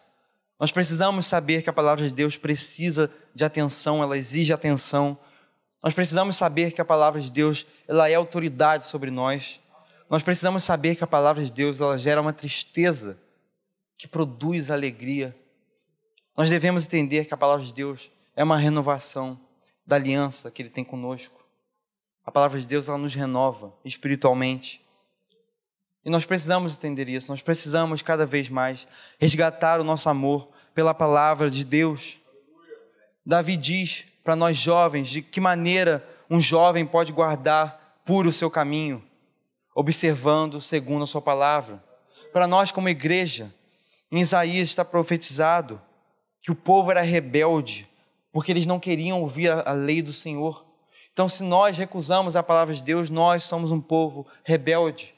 Nós 0.59 0.71
precisamos 0.71 1.25
saber 1.25 1.61
que 1.61 1.69
a 1.69 1.73
palavra 1.73 2.07
de 2.07 2.13
Deus 2.13 2.37
precisa 2.37 3.11
de 3.33 3.43
atenção, 3.43 4.03
ela 4.03 4.17
exige 4.17 4.53
atenção. 4.53 5.17
Nós 5.81 5.93
precisamos 5.93 6.35
saber 6.35 6.71
que 6.71 6.81
a 6.81 6.85
palavra 6.85 7.19
de 7.19 7.31
Deus, 7.31 7.65
ela 7.87 8.09
é 8.09 8.13
autoridade 8.13 8.85
sobre 8.85 9.09
nós. 9.09 9.59
Nós 10.09 10.21
precisamos 10.21 10.63
saber 10.63 10.95
que 10.95 11.03
a 11.03 11.07
palavra 11.07 11.43
de 11.43 11.51
Deus, 11.51 11.79
ela 11.79 11.97
gera 11.97 12.21
uma 12.21 12.33
tristeza 12.33 13.17
que 13.97 14.07
produz 14.07 14.69
alegria. 14.69 15.35
Nós 16.37 16.49
devemos 16.49 16.85
entender 16.85 17.25
que 17.25 17.33
a 17.33 17.37
palavra 17.37 17.65
de 17.65 17.73
Deus 17.73 18.11
é 18.35 18.43
uma 18.43 18.57
renovação 18.57 19.39
da 19.85 19.95
aliança 19.95 20.51
que 20.51 20.61
ele 20.61 20.69
tem 20.69 20.83
conosco. 20.83 21.40
A 22.25 22.31
palavra 22.31 22.59
de 22.59 22.67
Deus 22.67 22.87
ela 22.87 22.97
nos 22.97 23.15
renova 23.15 23.73
espiritualmente. 23.83 24.81
E 26.03 26.09
nós 26.09 26.25
precisamos 26.25 26.75
entender 26.75 27.07
isso, 27.09 27.31
nós 27.31 27.41
precisamos 27.41 28.01
cada 28.01 28.25
vez 28.25 28.49
mais 28.49 28.87
resgatar 29.19 29.79
o 29.79 29.83
nosso 29.83 30.09
amor 30.09 30.49
pela 30.73 30.93
palavra 30.93 31.49
de 31.49 31.63
Deus. 31.63 32.19
Davi 33.25 33.55
diz 33.55 34.05
para 34.23 34.35
nós 34.35 34.57
jovens 34.57 35.09
de 35.09 35.21
que 35.21 35.39
maneira 35.39 36.07
um 36.29 36.41
jovem 36.41 36.85
pode 36.85 37.11
guardar 37.11 38.01
puro 38.05 38.29
o 38.29 38.33
seu 38.33 38.49
caminho, 38.49 39.03
observando 39.75 40.59
segundo 40.59 41.03
a 41.03 41.07
sua 41.07 41.21
palavra. 41.21 41.83
Para 42.33 42.47
nós, 42.47 42.71
como 42.71 42.89
igreja, 42.89 43.53
em 44.11 44.19
Isaías 44.19 44.69
está 44.69 44.83
profetizado 44.83 45.81
que 46.39 46.51
o 46.51 46.55
povo 46.55 46.89
era 46.89 47.01
rebelde, 47.01 47.87
porque 48.31 48.51
eles 48.51 48.65
não 48.65 48.79
queriam 48.79 49.21
ouvir 49.21 49.51
a 49.51 49.71
lei 49.71 50.01
do 50.01 50.11
Senhor. 50.11 50.65
Então, 51.13 51.27
se 51.27 51.43
nós 51.43 51.77
recusamos 51.77 52.35
a 52.35 52.43
palavra 52.43 52.73
de 52.73 52.83
Deus, 52.83 53.09
nós 53.09 53.43
somos 53.43 53.71
um 53.71 53.81
povo 53.81 54.25
rebelde. 54.43 55.13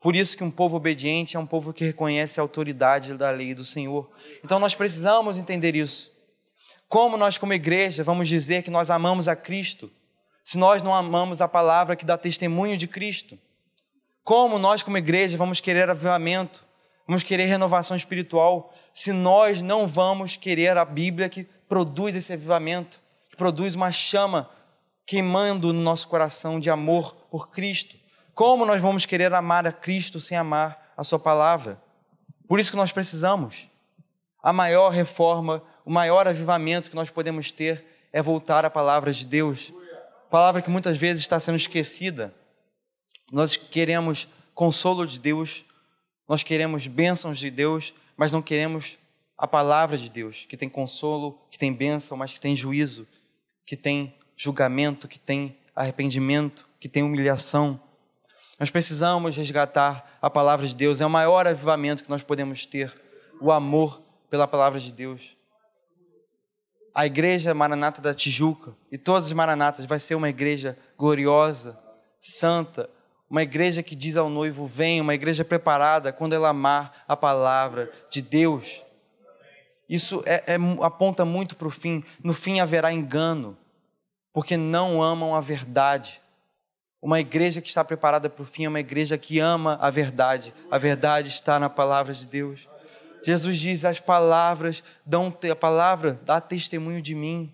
Por 0.00 0.16
isso 0.16 0.34
que 0.34 0.42
um 0.42 0.50
povo 0.50 0.76
obediente 0.76 1.36
é 1.36 1.40
um 1.40 1.46
povo 1.46 1.74
que 1.74 1.84
reconhece 1.84 2.40
a 2.40 2.42
autoridade 2.42 3.14
da 3.14 3.30
lei 3.30 3.54
do 3.54 3.64
Senhor. 3.64 4.10
Então 4.42 4.58
nós 4.58 4.74
precisamos 4.74 5.36
entender 5.36 5.76
isso. 5.76 6.10
Como 6.88 7.18
nós 7.18 7.36
como 7.36 7.52
igreja 7.52 8.02
vamos 8.02 8.26
dizer 8.26 8.62
que 8.62 8.70
nós 8.70 8.90
amamos 8.90 9.28
a 9.28 9.36
Cristo, 9.36 9.92
se 10.42 10.56
nós 10.56 10.80
não 10.80 10.94
amamos 10.94 11.42
a 11.42 11.46
palavra 11.46 11.94
que 11.94 12.06
dá 12.06 12.16
testemunho 12.16 12.78
de 12.78 12.88
Cristo? 12.88 13.38
Como 14.24 14.58
nós 14.58 14.82
como 14.82 14.96
igreja 14.96 15.36
vamos 15.36 15.60
querer 15.60 15.90
avivamento, 15.90 16.64
vamos 17.06 17.22
querer 17.22 17.44
renovação 17.44 17.94
espiritual, 17.94 18.72
se 18.94 19.12
nós 19.12 19.60
não 19.60 19.86
vamos 19.86 20.34
querer 20.34 20.78
a 20.78 20.84
Bíblia 20.84 21.28
que 21.28 21.44
produz 21.68 22.14
esse 22.14 22.32
avivamento? 22.32 23.02
produz 23.40 23.74
uma 23.74 23.90
chama 23.90 24.50
queimando 25.10 25.72
no 25.72 25.82
nosso 25.82 26.06
coração 26.06 26.60
de 26.60 26.70
amor 26.70 27.12
por 27.32 27.50
Cristo. 27.50 27.96
Como 28.32 28.64
nós 28.64 28.80
vamos 28.80 29.04
querer 29.04 29.34
amar 29.34 29.66
a 29.66 29.72
Cristo 29.72 30.20
sem 30.20 30.38
amar 30.38 30.94
a 30.96 31.02
Sua 31.02 31.18
palavra? 31.18 31.82
Por 32.46 32.60
isso 32.60 32.70
que 32.70 32.76
nós 32.76 32.92
precisamos. 32.92 33.68
A 34.40 34.52
maior 34.52 34.90
reforma, 34.90 35.64
o 35.84 35.90
maior 35.90 36.28
avivamento 36.28 36.90
que 36.90 36.94
nós 36.94 37.10
podemos 37.10 37.50
ter 37.50 37.84
é 38.12 38.22
voltar 38.22 38.64
à 38.64 38.70
palavra 38.70 39.12
de 39.12 39.26
Deus. 39.26 39.72
Palavra 40.30 40.62
que 40.62 40.70
muitas 40.70 40.96
vezes 40.96 41.22
está 41.22 41.40
sendo 41.40 41.56
esquecida. 41.56 42.32
Nós 43.32 43.56
queremos 43.56 44.28
consolo 44.54 45.04
de 45.04 45.18
Deus, 45.18 45.64
nós 46.28 46.44
queremos 46.44 46.86
bênçãos 46.86 47.36
de 47.36 47.50
Deus, 47.50 47.92
mas 48.16 48.30
não 48.30 48.40
queremos 48.40 48.96
a 49.36 49.48
palavra 49.48 49.98
de 49.98 50.08
Deus, 50.08 50.46
que 50.48 50.56
tem 50.56 50.68
consolo, 50.68 51.36
que 51.50 51.58
tem 51.58 51.72
bênção, 51.72 52.16
mas 52.16 52.32
que 52.32 52.40
tem 52.40 52.54
juízo, 52.54 53.08
que 53.66 53.76
tem 53.76 54.14
julgamento, 54.40 55.06
que 55.06 55.20
tem 55.20 55.54
arrependimento, 55.76 56.66
que 56.80 56.88
tem 56.88 57.02
humilhação. 57.02 57.78
Nós 58.58 58.70
precisamos 58.70 59.36
resgatar 59.36 60.18
a 60.20 60.30
palavra 60.30 60.66
de 60.66 60.74
Deus, 60.74 61.02
é 61.02 61.06
o 61.06 61.10
maior 61.10 61.46
avivamento 61.46 62.02
que 62.02 62.08
nós 62.08 62.22
podemos 62.22 62.64
ter, 62.64 62.90
o 63.38 63.52
amor 63.52 64.00
pela 64.30 64.48
palavra 64.48 64.80
de 64.80 64.92
Deus. 64.92 65.36
A 66.94 67.04
igreja 67.04 67.52
Maranata 67.52 68.00
da 68.00 68.14
Tijuca 68.14 68.74
e 68.90 68.96
todas 68.96 69.26
as 69.26 69.32
Maranatas 69.32 69.84
vai 69.84 69.98
ser 69.98 70.14
uma 70.14 70.30
igreja 70.30 70.76
gloriosa, 70.96 71.78
santa, 72.18 72.88
uma 73.28 73.42
igreja 73.42 73.82
que 73.82 73.94
diz 73.94 74.16
ao 74.16 74.30
noivo: 74.30 74.66
vem, 74.66 75.02
uma 75.02 75.14
igreja 75.14 75.44
preparada 75.44 76.14
quando 76.14 76.32
ela 76.32 76.48
amar 76.48 77.04
a 77.06 77.14
palavra 77.14 77.90
de 78.10 78.22
Deus. 78.22 78.82
Isso 79.86 80.22
é, 80.24 80.54
é, 80.54 80.56
aponta 80.82 81.26
muito 81.26 81.56
para 81.56 81.68
o 81.68 81.70
fim. 81.70 82.02
No 82.24 82.32
fim 82.32 82.60
haverá 82.60 82.92
engano, 82.92 83.56
porque 84.32 84.56
não 84.56 85.02
amam 85.02 85.34
a 85.34 85.40
verdade. 85.40 86.20
Uma 87.02 87.20
igreja 87.20 87.60
que 87.60 87.68
está 87.68 87.84
preparada 87.84 88.28
para 88.28 88.42
o 88.42 88.46
fim 88.46 88.64
é 88.64 88.68
uma 88.68 88.80
igreja 88.80 89.16
que 89.16 89.38
ama 89.38 89.78
a 89.80 89.90
verdade. 89.90 90.52
A 90.70 90.78
verdade 90.78 91.28
está 91.28 91.58
na 91.58 91.70
palavra 91.70 92.12
de 92.12 92.26
Deus. 92.26 92.68
Jesus 93.22 93.58
diz: 93.58 93.84
as 93.84 94.00
palavras 94.00 94.82
dão 95.04 95.34
a 95.50 95.56
palavra 95.56 96.20
dá 96.24 96.40
testemunho 96.40 97.00
de 97.00 97.14
mim. 97.14 97.52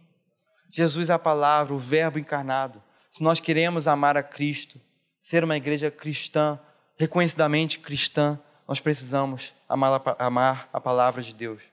Jesus 0.71 1.11
é 1.11 1.13
a 1.13 1.19
palavra, 1.19 1.75
o 1.75 1.79
Verbo 1.79 2.19
encarnado. 2.19 2.83
Se 3.11 3.23
nós 3.23 3.41
queremos 3.41 3.89
amar 3.89 4.17
a 4.17 4.23
Cristo, 4.23 4.81
ser 5.19 5.43
uma 5.43 5.57
igreja 5.57 5.91
cristã, 5.91 6.59
reconhecidamente 6.99 7.79
cristã, 7.79 8.39
nós 8.69 8.81
precisamos 8.81 9.55
amar, 9.69 10.69
a 10.73 10.81
palavra 10.81 11.23
de 11.23 11.33
Deus. 11.33 11.71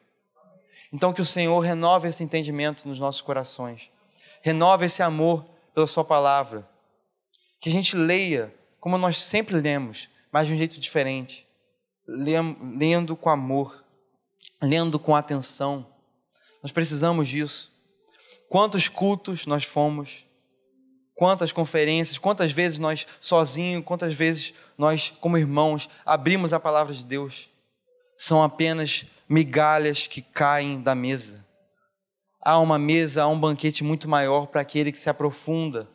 Então, 0.91 1.11
que 1.11 1.21
o 1.21 1.25
Senhor 1.25 1.59
renove 1.59 2.07
esse 2.07 2.23
entendimento 2.23 2.87
nos 2.87 2.99
nossos 2.99 3.21
corações 3.21 3.91
renova 4.43 4.85
esse 4.85 5.01
amor 5.01 5.45
pela 5.73 5.87
Sua 5.87 6.03
palavra. 6.03 6.69
Que 7.59 7.69
a 7.69 7.71
gente 7.71 7.95
leia 7.95 8.53
como 8.79 8.97
nós 8.97 9.17
sempre 9.17 9.55
lemos, 9.55 10.09
mas 10.31 10.45
de 10.45 10.53
um 10.53 10.57
jeito 10.57 10.79
diferente. 10.79 11.47
Lendo 12.05 13.15
com 13.15 13.29
amor, 13.29 13.83
lendo 14.61 14.99
com 14.99 15.15
atenção. 15.15 15.87
Nós 16.61 16.73
precisamos 16.73 17.29
disso. 17.29 17.71
Quantos 18.49 18.89
cultos 18.89 19.45
nós 19.45 19.63
fomos, 19.63 20.25
quantas 21.15 21.53
conferências, 21.53 22.19
quantas 22.19 22.51
vezes 22.51 22.79
nós 22.79 23.07
sozinhos, 23.21 23.85
quantas 23.85 24.13
vezes 24.13 24.53
nós, 24.77 25.09
como 25.21 25.37
irmãos, 25.37 25.89
abrimos 26.05 26.51
a 26.51 26.59
palavra 26.59 26.93
de 26.93 27.05
Deus. 27.05 27.49
São 28.17 28.43
apenas 28.43 29.05
migalhas 29.29 30.05
que 30.05 30.21
caem 30.21 30.81
da 30.81 30.93
mesa 30.93 31.42
há 32.43 32.59
uma 32.59 32.77
mesa, 32.77 33.23
há 33.23 33.27
um 33.27 33.39
banquete 33.39 33.83
muito 33.83 34.09
maior 34.09 34.47
para 34.47 34.61
aquele 34.61 34.91
que 34.91 34.99
se 34.99 35.09
aprofunda. 35.09 35.87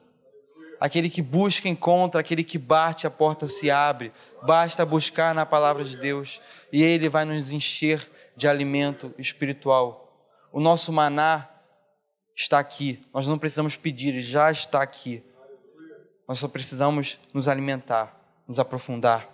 Aquele 0.80 1.10
que 1.10 1.20
busca, 1.20 1.68
encontra, 1.68 2.20
aquele 2.20 2.44
que 2.44 2.56
bate, 2.56 3.06
a 3.06 3.10
porta 3.10 3.48
se 3.48 3.70
abre. 3.70 4.12
Basta 4.44 4.86
buscar 4.86 5.34
na 5.34 5.44
palavra 5.44 5.82
de 5.82 5.96
Deus 5.96 6.40
e 6.72 6.82
Ele 6.82 7.08
vai 7.08 7.24
nos 7.24 7.50
encher 7.50 8.08
de 8.36 8.46
alimento 8.46 9.12
espiritual. 9.18 10.08
O 10.52 10.60
nosso 10.60 10.92
maná 10.92 11.48
está 12.34 12.60
aqui, 12.60 13.00
nós 13.12 13.26
não 13.26 13.36
precisamos 13.36 13.74
pedir, 13.74 14.10
ele 14.10 14.22
já 14.22 14.50
está 14.50 14.80
aqui. 14.80 15.24
Nós 16.26 16.38
só 16.38 16.46
precisamos 16.46 17.18
nos 17.34 17.48
alimentar, 17.48 18.16
nos 18.46 18.60
aprofundar. 18.60 19.28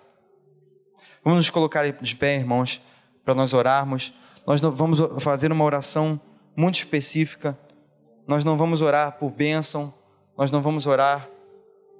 Vamos 1.22 1.36
nos 1.36 1.50
colocar 1.50 1.86
de 1.90 2.16
pé, 2.16 2.36
irmãos, 2.36 2.80
para 3.22 3.34
nós 3.34 3.52
orarmos. 3.52 4.14
Nós 4.46 4.60
vamos 4.60 5.00
fazer 5.22 5.52
uma 5.52 5.64
oração 5.64 6.20
muito 6.56 6.76
específica. 6.76 7.58
Nós 8.26 8.44
não 8.44 8.56
vamos 8.56 8.80
orar 8.80 9.18
por 9.18 9.30
bênção, 9.30 9.92
nós 10.36 10.50
não 10.50 10.62
vamos 10.62 10.86
orar 10.86 11.28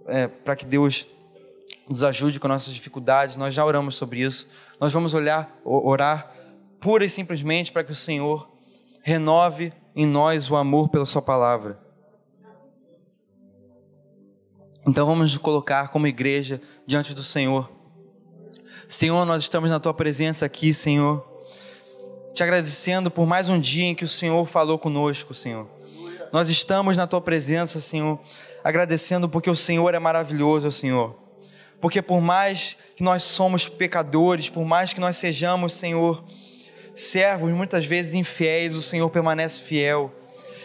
é, 0.07 0.29
para 0.29 0.57
que 0.57 0.65
Deus 0.65 1.07
nos 1.89 2.03
ajude 2.03 2.41
com 2.41 2.49
nossas 2.49 2.73
dificuldades, 2.73 3.37
nós 3.37 3.55
já 3.55 3.65
oramos 3.65 3.97
sobre 3.97 4.21
isso. 4.21 4.49
Nós 4.81 4.93
vamos 4.93 5.15
olhar, 5.15 5.61
orar 5.65 6.33
pura 6.81 7.05
e 7.05 7.11
simplesmente 7.11 7.73
para 7.73 7.85
que 7.85 7.93
o 7.93 7.95
Senhor 7.95 8.49
renove 9.03 9.73
em 9.95 10.07
nós 10.07 10.51
o 10.51 10.57
amor 10.57 10.89
pela 10.89 11.07
Sua 11.07 11.23
palavra. 11.23 11.79
Então 14.87 15.07
vamos 15.07 15.33
nos 15.33 15.39
colocar 15.39 15.89
como 15.89 16.07
igreja 16.07 16.61
diante 16.87 17.15
do 17.15 17.23
Senhor. 17.23 17.71
Senhor, 18.87 19.25
nós 19.25 19.43
estamos 19.43 19.71
na 19.71 19.81
Tua 19.81 19.95
presença 19.95 20.45
aqui, 20.45 20.75
Senhor 20.75 21.34
te 22.35 22.43
agradecendo 22.43 23.13
por 23.13 23.27
mais 23.27 23.49
um 23.49 23.61
dia 23.61 23.85
em 23.85 23.95
que 23.95 24.05
o 24.05 24.09
Senhor 24.09 24.45
falou 24.45 24.77
conosco, 24.77 25.33
Senhor. 25.33 25.69
Nós 26.33 26.49
estamos 26.49 26.97
na 26.97 27.07
tua 27.07 27.21
presença, 27.21 27.79
Senhor, 27.81 28.19
agradecendo 28.65 29.29
porque 29.29 29.49
o 29.49 29.55
Senhor 29.55 29.95
é 29.95 30.01
maravilhoso, 30.01 30.73
Senhor. 30.73 31.15
Porque 31.81 32.03
por 32.03 32.21
mais 32.21 32.77
que 32.97 33.05
nós 33.05 33.23
somos 33.23 33.69
pecadores, 33.69 34.49
por 34.49 34.65
mais 34.65 34.93
que 34.93 35.01
nós 35.01 35.17
sejamos, 35.17 35.75
Senhor, 35.75 36.25
servos 36.93 37.53
muitas 37.53 37.87
vezes 37.87 38.15
infiéis, 38.15 38.75
o 38.75 38.83
Senhor 38.83 39.09
permanece 39.11 39.63
fiel. 39.63 40.13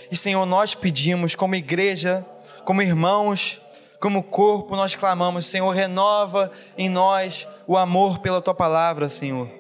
E, 0.10 0.18
Senhor, 0.18 0.44
nós 0.48 0.74
pedimos, 0.74 1.36
como 1.36 1.54
igreja, 1.54 2.26
como 2.66 2.82
irmãos, 2.82 3.62
como 4.00 4.24
corpo, 4.24 4.76
nós 4.76 4.96
clamamos, 4.96 5.46
Senhor, 5.46 5.70
renova 5.70 6.50
em 6.76 6.90
nós 6.90 7.48
o 7.68 7.78
amor 7.78 8.18
pela 8.20 8.42
tua 8.42 8.56
palavra, 8.56 9.08
Senhor. 9.08 9.59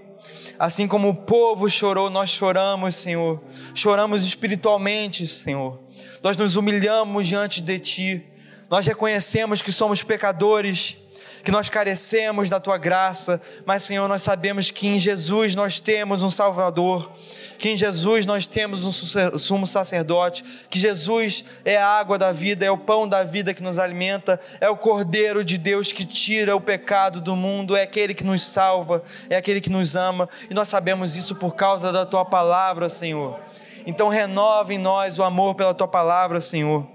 Assim 0.59 0.89
como 0.89 1.07
o 1.07 1.15
povo 1.15 1.69
chorou, 1.69 2.09
nós 2.09 2.29
choramos, 2.29 2.97
Senhor. 2.97 3.41
Choramos 3.73 4.23
espiritualmente, 4.23 5.25
Senhor. 5.25 5.79
Nós 6.21 6.35
nos 6.35 6.57
humilhamos 6.57 7.25
diante 7.25 7.61
de 7.61 7.79
Ti. 7.79 8.23
Nós 8.69 8.85
reconhecemos 8.85 9.61
que 9.61 9.71
somos 9.71 10.03
pecadores 10.03 10.97
que 11.43 11.52
nós 11.52 11.69
carecemos 11.69 12.49
da 12.49 12.60
tua 12.60 12.78
graça, 12.78 13.41
mas 13.65 13.84
Senhor, 13.84 14.08
nós 14.08 14.23
sabemos 14.23 14.71
que 14.71 14.88
em 14.88 14.99
Jesus 14.99 15.56
nós 15.56 15.80
temos 15.80 16.21
um 16.21 16.30
Salvador, 16.30 17.10
que 17.58 17.69
em 17.69 17.78
Jesus 17.78 18.25
nós 18.25 18.47
temos 18.47 18.84
um 18.84 18.91
sumo 19.38 19.65
sacerdote, 19.65 20.43
que 20.69 20.80
Jesus 20.80 21.45
é 21.63 21.78
a 21.78 21.88
água 21.88 22.17
da 22.17 22.32
vida, 22.32 22.65
é 22.65 22.71
o 22.71 22.78
pão 22.78 23.08
da 23.08 23.23
vida 23.23 23.54
que 23.54 23.63
nos 23.63 23.80
alimenta, 23.80 24.39
é 24.60 24.69
o 24.69 24.78
Cordeiro 24.78 25.43
de 25.43 25.58
Deus 25.58 25.91
que 25.91 26.06
tira 26.06 26.56
o 26.56 26.62
pecado 26.62 27.21
do 27.21 27.36
mundo, 27.36 27.75
é 27.75 27.84
aquele 27.84 28.13
que 28.13 28.23
nos 28.23 28.43
salva, 28.45 29.04
é 29.30 29.36
aquele 29.36 29.62
que 29.62 29.69
nos 29.69 29.95
ama, 29.95 30.28
e 30.49 30.54
nós 30.54 30.69
sabemos 30.69 31.15
isso 31.15 31.36
por 31.36 31.56
causa 31.56 31.91
da 31.91 32.06
tua 32.06 32.25
palavra, 32.25 32.89
Senhor. 32.89 33.39
Então 33.86 34.10
renova 34.10 34.73
em 34.73 34.78
nós 34.78 35.17
o 35.17 35.23
amor 35.23 35.56
pela 35.56 35.73
tua 35.73 35.88
palavra, 35.88 36.41
Senhor. 36.41 36.86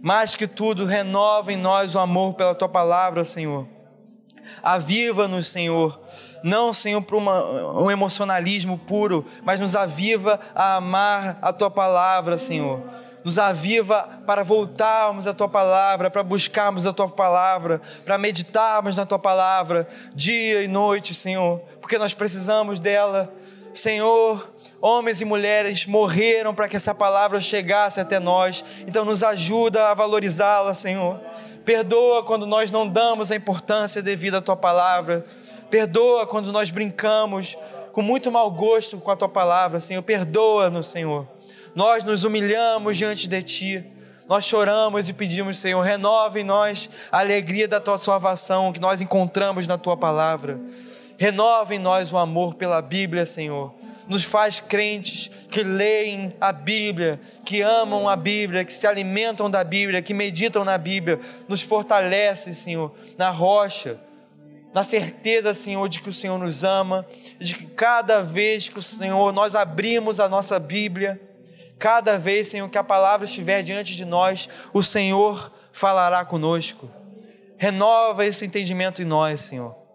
Mais 0.00 0.36
que 0.36 0.46
tudo, 0.46 0.84
renova 0.84 1.52
em 1.52 1.56
nós 1.56 1.94
o 1.94 1.98
amor 1.98 2.34
pela 2.34 2.54
tua 2.54 2.68
palavra, 2.68 3.24
Senhor. 3.24 3.66
Aviva-nos, 4.62 5.48
Senhor. 5.48 5.98
Não, 6.42 6.72
Senhor, 6.72 7.02
para 7.02 7.16
um 7.16 7.90
emocionalismo 7.90 8.78
puro, 8.78 9.24
mas 9.42 9.58
nos 9.58 9.74
aviva 9.74 10.38
a 10.54 10.76
amar 10.76 11.38
a 11.42 11.52
tua 11.52 11.70
palavra, 11.70 12.38
Senhor. 12.38 12.82
Nos 13.24 13.38
aviva 13.38 14.08
para 14.26 14.44
voltarmos 14.44 15.26
à 15.26 15.34
tua 15.34 15.48
palavra, 15.48 16.10
para 16.10 16.22
buscarmos 16.22 16.86
a 16.86 16.92
tua 16.92 17.08
palavra, 17.08 17.80
para 18.04 18.16
meditarmos 18.16 18.96
na 18.96 19.04
tua 19.04 19.18
palavra, 19.18 19.86
dia 20.14 20.62
e 20.62 20.68
noite, 20.68 21.14
Senhor, 21.14 21.60
porque 21.80 21.98
nós 21.98 22.14
precisamos 22.14 22.78
dela. 22.80 23.32
Senhor, 23.72 24.50
homens 24.80 25.20
e 25.20 25.24
mulheres 25.24 25.86
morreram 25.86 26.54
para 26.54 26.68
que 26.68 26.76
essa 26.76 26.94
palavra 26.94 27.40
chegasse 27.40 28.00
até 28.00 28.18
nós, 28.18 28.64
então 28.86 29.04
nos 29.04 29.22
ajuda 29.22 29.88
a 29.88 29.94
valorizá-la, 29.94 30.72
Senhor. 30.74 31.20
Perdoa 31.68 32.22
quando 32.22 32.46
nós 32.46 32.70
não 32.70 32.88
damos 32.88 33.30
a 33.30 33.36
importância 33.36 34.00
devida 34.00 34.38
à 34.38 34.40
tua 34.40 34.56
palavra. 34.56 35.22
Perdoa 35.68 36.26
quando 36.26 36.50
nós 36.50 36.70
brincamos 36.70 37.58
com 37.92 38.00
muito 38.00 38.32
mau 38.32 38.50
gosto 38.50 38.96
com 38.96 39.10
a 39.10 39.16
tua 39.16 39.28
palavra, 39.28 39.78
Senhor. 39.78 40.00
Perdoa-nos, 40.00 40.86
Senhor. 40.86 41.28
Nós 41.74 42.02
nos 42.04 42.24
humilhamos 42.24 42.96
diante 42.96 43.28
de 43.28 43.42
ti. 43.42 43.84
Nós 44.26 44.46
choramos 44.46 45.10
e 45.10 45.12
pedimos, 45.12 45.58
Senhor, 45.58 45.82
renova 45.82 46.40
em 46.40 46.42
nós 46.42 46.88
a 47.12 47.18
alegria 47.18 47.68
da 47.68 47.78
tua 47.78 47.98
salvação 47.98 48.72
que 48.72 48.80
nós 48.80 49.02
encontramos 49.02 49.66
na 49.66 49.76
tua 49.76 49.94
palavra. 49.94 50.58
Renova 51.18 51.74
em 51.74 51.78
nós 51.78 52.14
o 52.14 52.16
amor 52.16 52.54
pela 52.54 52.80
Bíblia, 52.80 53.26
Senhor. 53.26 53.74
Nos 54.08 54.24
faz 54.24 54.58
crentes 54.58 55.30
que 55.50 55.62
leem 55.62 56.34
a 56.40 56.50
Bíblia, 56.50 57.20
que 57.44 57.60
amam 57.62 58.08
a 58.08 58.16
Bíblia, 58.16 58.64
que 58.64 58.72
se 58.72 58.86
alimentam 58.86 59.50
da 59.50 59.62
Bíblia, 59.62 60.00
que 60.00 60.14
meditam 60.14 60.64
na 60.64 60.78
Bíblia, 60.78 61.20
nos 61.46 61.62
fortalece, 61.62 62.54
Senhor, 62.54 62.94
na 63.16 63.30
rocha, 63.30 64.00
na 64.72 64.82
certeza, 64.82 65.52
Senhor, 65.52 65.88
de 65.88 66.00
que 66.00 66.08
o 66.08 66.12
Senhor 66.12 66.38
nos 66.38 66.64
ama, 66.64 67.06
de 67.38 67.54
que 67.54 67.66
cada 67.66 68.22
vez 68.22 68.68
que 68.68 68.78
o 68.78 68.82
Senhor 68.82 69.32
nós 69.32 69.54
abrimos 69.54 70.20
a 70.20 70.28
nossa 70.28 70.58
Bíblia, 70.58 71.20
cada 71.78 72.18
vez, 72.18 72.48
Senhor, 72.48 72.68
que 72.68 72.78
a 72.78 72.84
palavra 72.84 73.24
estiver 73.24 73.62
diante 73.62 73.94
de 73.94 74.04
nós, 74.04 74.48
o 74.72 74.82
Senhor 74.82 75.52
falará 75.72 76.24
conosco. 76.24 76.88
Renova 77.56 78.24
esse 78.24 78.44
entendimento 78.44 79.02
em 79.02 79.04
nós, 79.04 79.42
Senhor. 79.42 79.87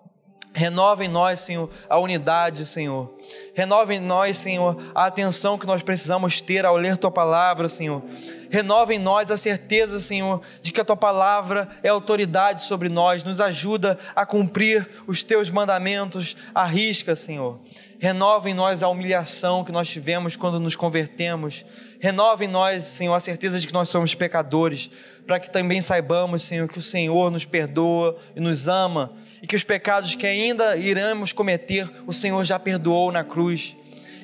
Renova 0.56 1.04
em 1.04 1.08
nós, 1.08 1.40
Senhor, 1.40 1.68
a 1.90 1.98
unidade, 1.98 2.64
Senhor. 2.66 3.12
Renova 3.56 3.94
em 3.94 4.00
nós, 4.00 4.38
Senhor, 4.38 4.78
a 4.94 5.08
atenção 5.08 5.58
que 5.58 5.66
nós 5.66 5.82
precisamos 5.82 6.42
ter 6.42 6.64
ao 6.64 6.78
ler 6.78 6.96
Tua 6.96 7.10
palavra, 7.10 7.68
Senhor. 7.68 8.04
Renova 8.52 8.94
em 8.94 9.00
nós 9.00 9.32
a 9.32 9.38
certeza, 9.38 10.00
Senhor, 10.00 10.42
de 10.62 10.72
que 10.72 10.80
a 10.80 10.86
Tua 10.86 10.96
palavra 10.96 11.68
é 11.82 11.90
autoridade 11.90 12.64
sobre 12.64 12.88
nós. 12.88 13.24
Nos 13.24 13.42
ajuda 13.42 13.98
a 14.16 14.28
cumprir 14.28 14.88
os 15.08 15.24
Teus 15.24 15.50
mandamentos 15.50 16.38
à 16.54 16.66
risca, 16.66 17.16
Senhor. 17.16 17.60
Renova 17.98 18.48
em 18.48 18.54
nós 18.54 18.84
a 18.84 18.90
humilhação 18.90 19.64
que 19.64 19.72
nós 19.72 19.90
tivemos 19.90 20.36
quando 20.36 20.60
nos 20.60 20.76
convertemos. 20.76 21.66
Renova 22.04 22.44
em 22.44 22.50
nós, 22.50 22.84
Senhor, 22.84 23.16
a 23.16 23.20
certeza 23.22 23.62
de 23.62 23.66
que 23.66 23.72
nós 23.72 23.88
somos 23.88 24.14
pecadores, 24.14 24.92
para 25.26 25.40
que 25.40 25.50
também 25.50 25.82
saibamos, 25.82 26.44
Senhor, 26.44 26.68
que 26.68 26.78
o 26.78 26.82
Senhor 26.82 27.32
nos 27.32 27.46
perdoa 27.46 28.18
e 28.36 28.42
nos 28.42 28.68
ama 28.68 29.14
e 29.42 29.48
que 29.48 29.56
os 29.56 29.64
pecados 29.64 30.14
que 30.14 30.28
ainda 30.28 30.76
iremos 30.76 31.32
cometer, 31.32 31.90
o 32.06 32.12
Senhor 32.12 32.44
já 32.44 32.60
perdoou 32.60 33.10
na 33.10 33.24
cruz. 33.24 33.78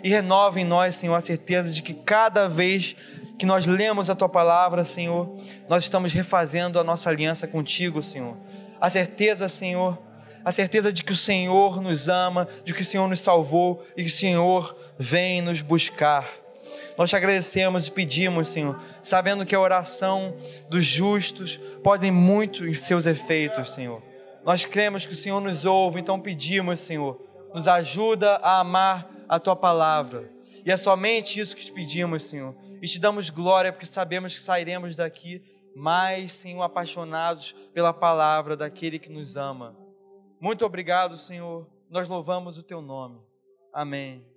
E 0.04 0.10
renova 0.10 0.60
em 0.60 0.66
nós, 0.66 0.96
Senhor, 0.96 1.16
a 1.16 1.22
certeza 1.22 1.72
de 1.72 1.82
que 1.82 1.94
cada 1.94 2.50
vez 2.50 2.98
que 3.38 3.46
nós 3.46 3.66
lemos 3.66 4.10
a 4.10 4.16
tua 4.16 4.28
palavra, 4.28 4.84
Senhor, 4.84 5.34
nós 5.70 5.86
estamos 5.86 6.12
refazendo 6.12 6.82
a 6.82 6.84
nossa 6.84 7.10
aliança 7.10 7.48
contigo, 7.48 8.04
Senhor. 8.04 8.36
A 8.82 8.90
certeza, 8.90 9.48
Senhor, 9.48 9.98
a 10.44 10.52
certeza 10.52 10.92
de 10.92 11.02
que 11.02 11.14
o 11.14 11.18
Senhor 11.18 11.82
nos 11.82 12.10
ama, 12.10 12.46
de 12.66 12.74
que 12.74 12.82
o 12.82 12.86
Senhor 12.86 13.08
nos 13.08 13.22
salvou 13.22 13.82
e 13.96 14.04
que 14.04 14.10
o 14.10 14.14
Senhor 14.14 14.76
vem 15.00 15.42
nos 15.42 15.62
buscar. 15.62 16.39
Nós 16.98 17.10
te 17.10 17.16
agradecemos 17.16 17.88
e 17.88 17.92
pedimos, 17.92 18.50
Senhor, 18.50 18.80
sabendo 19.02 19.46
que 19.46 19.56
a 19.56 19.60
oração 19.60 20.36
dos 20.70 20.84
justos 20.84 21.60
pode 21.84 22.10
muito 22.12 22.68
em 22.68 22.74
seus 22.74 23.06
efeitos, 23.06 23.74
Senhor. 23.74 24.02
Nós 24.46 24.66
cremos 24.66 25.06
que 25.06 25.14
o 25.14 25.16
Senhor 25.16 25.40
nos 25.42 25.66
ouve, 25.66 26.00
então 26.00 26.20
pedimos, 26.20 26.80
Senhor, 26.80 27.22
nos 27.54 27.68
ajuda 27.68 28.36
a 28.38 28.60
amar 28.60 29.10
a 29.28 29.40
tua 29.40 29.56
palavra. 29.56 30.32
E 30.66 30.72
é 30.72 30.78
somente 30.78 31.40
isso 31.40 31.56
que 31.56 31.64
te 31.64 31.72
pedimos, 31.72 32.26
Senhor. 32.26 32.56
E 32.82 32.88
te 32.88 33.00
damos 33.00 33.30
glória 33.30 33.72
porque 33.72 33.86
sabemos 33.86 34.36
que 34.36 34.42
sairemos 34.42 34.96
daqui 34.96 35.44
mais, 35.76 36.34
Senhor, 36.34 36.62
apaixonados 36.62 37.56
pela 37.74 37.94
palavra 37.94 38.58
daquele 38.58 39.00
que 39.00 39.12
nos 39.12 39.38
ama. 39.38 39.76
Muito 40.40 40.66
obrigado, 40.66 41.18
Senhor. 41.18 41.68
Nós 41.90 42.08
louvamos 42.08 42.58
o 42.58 42.64
teu 42.64 42.82
nome. 42.82 43.20
Amém. 43.74 44.29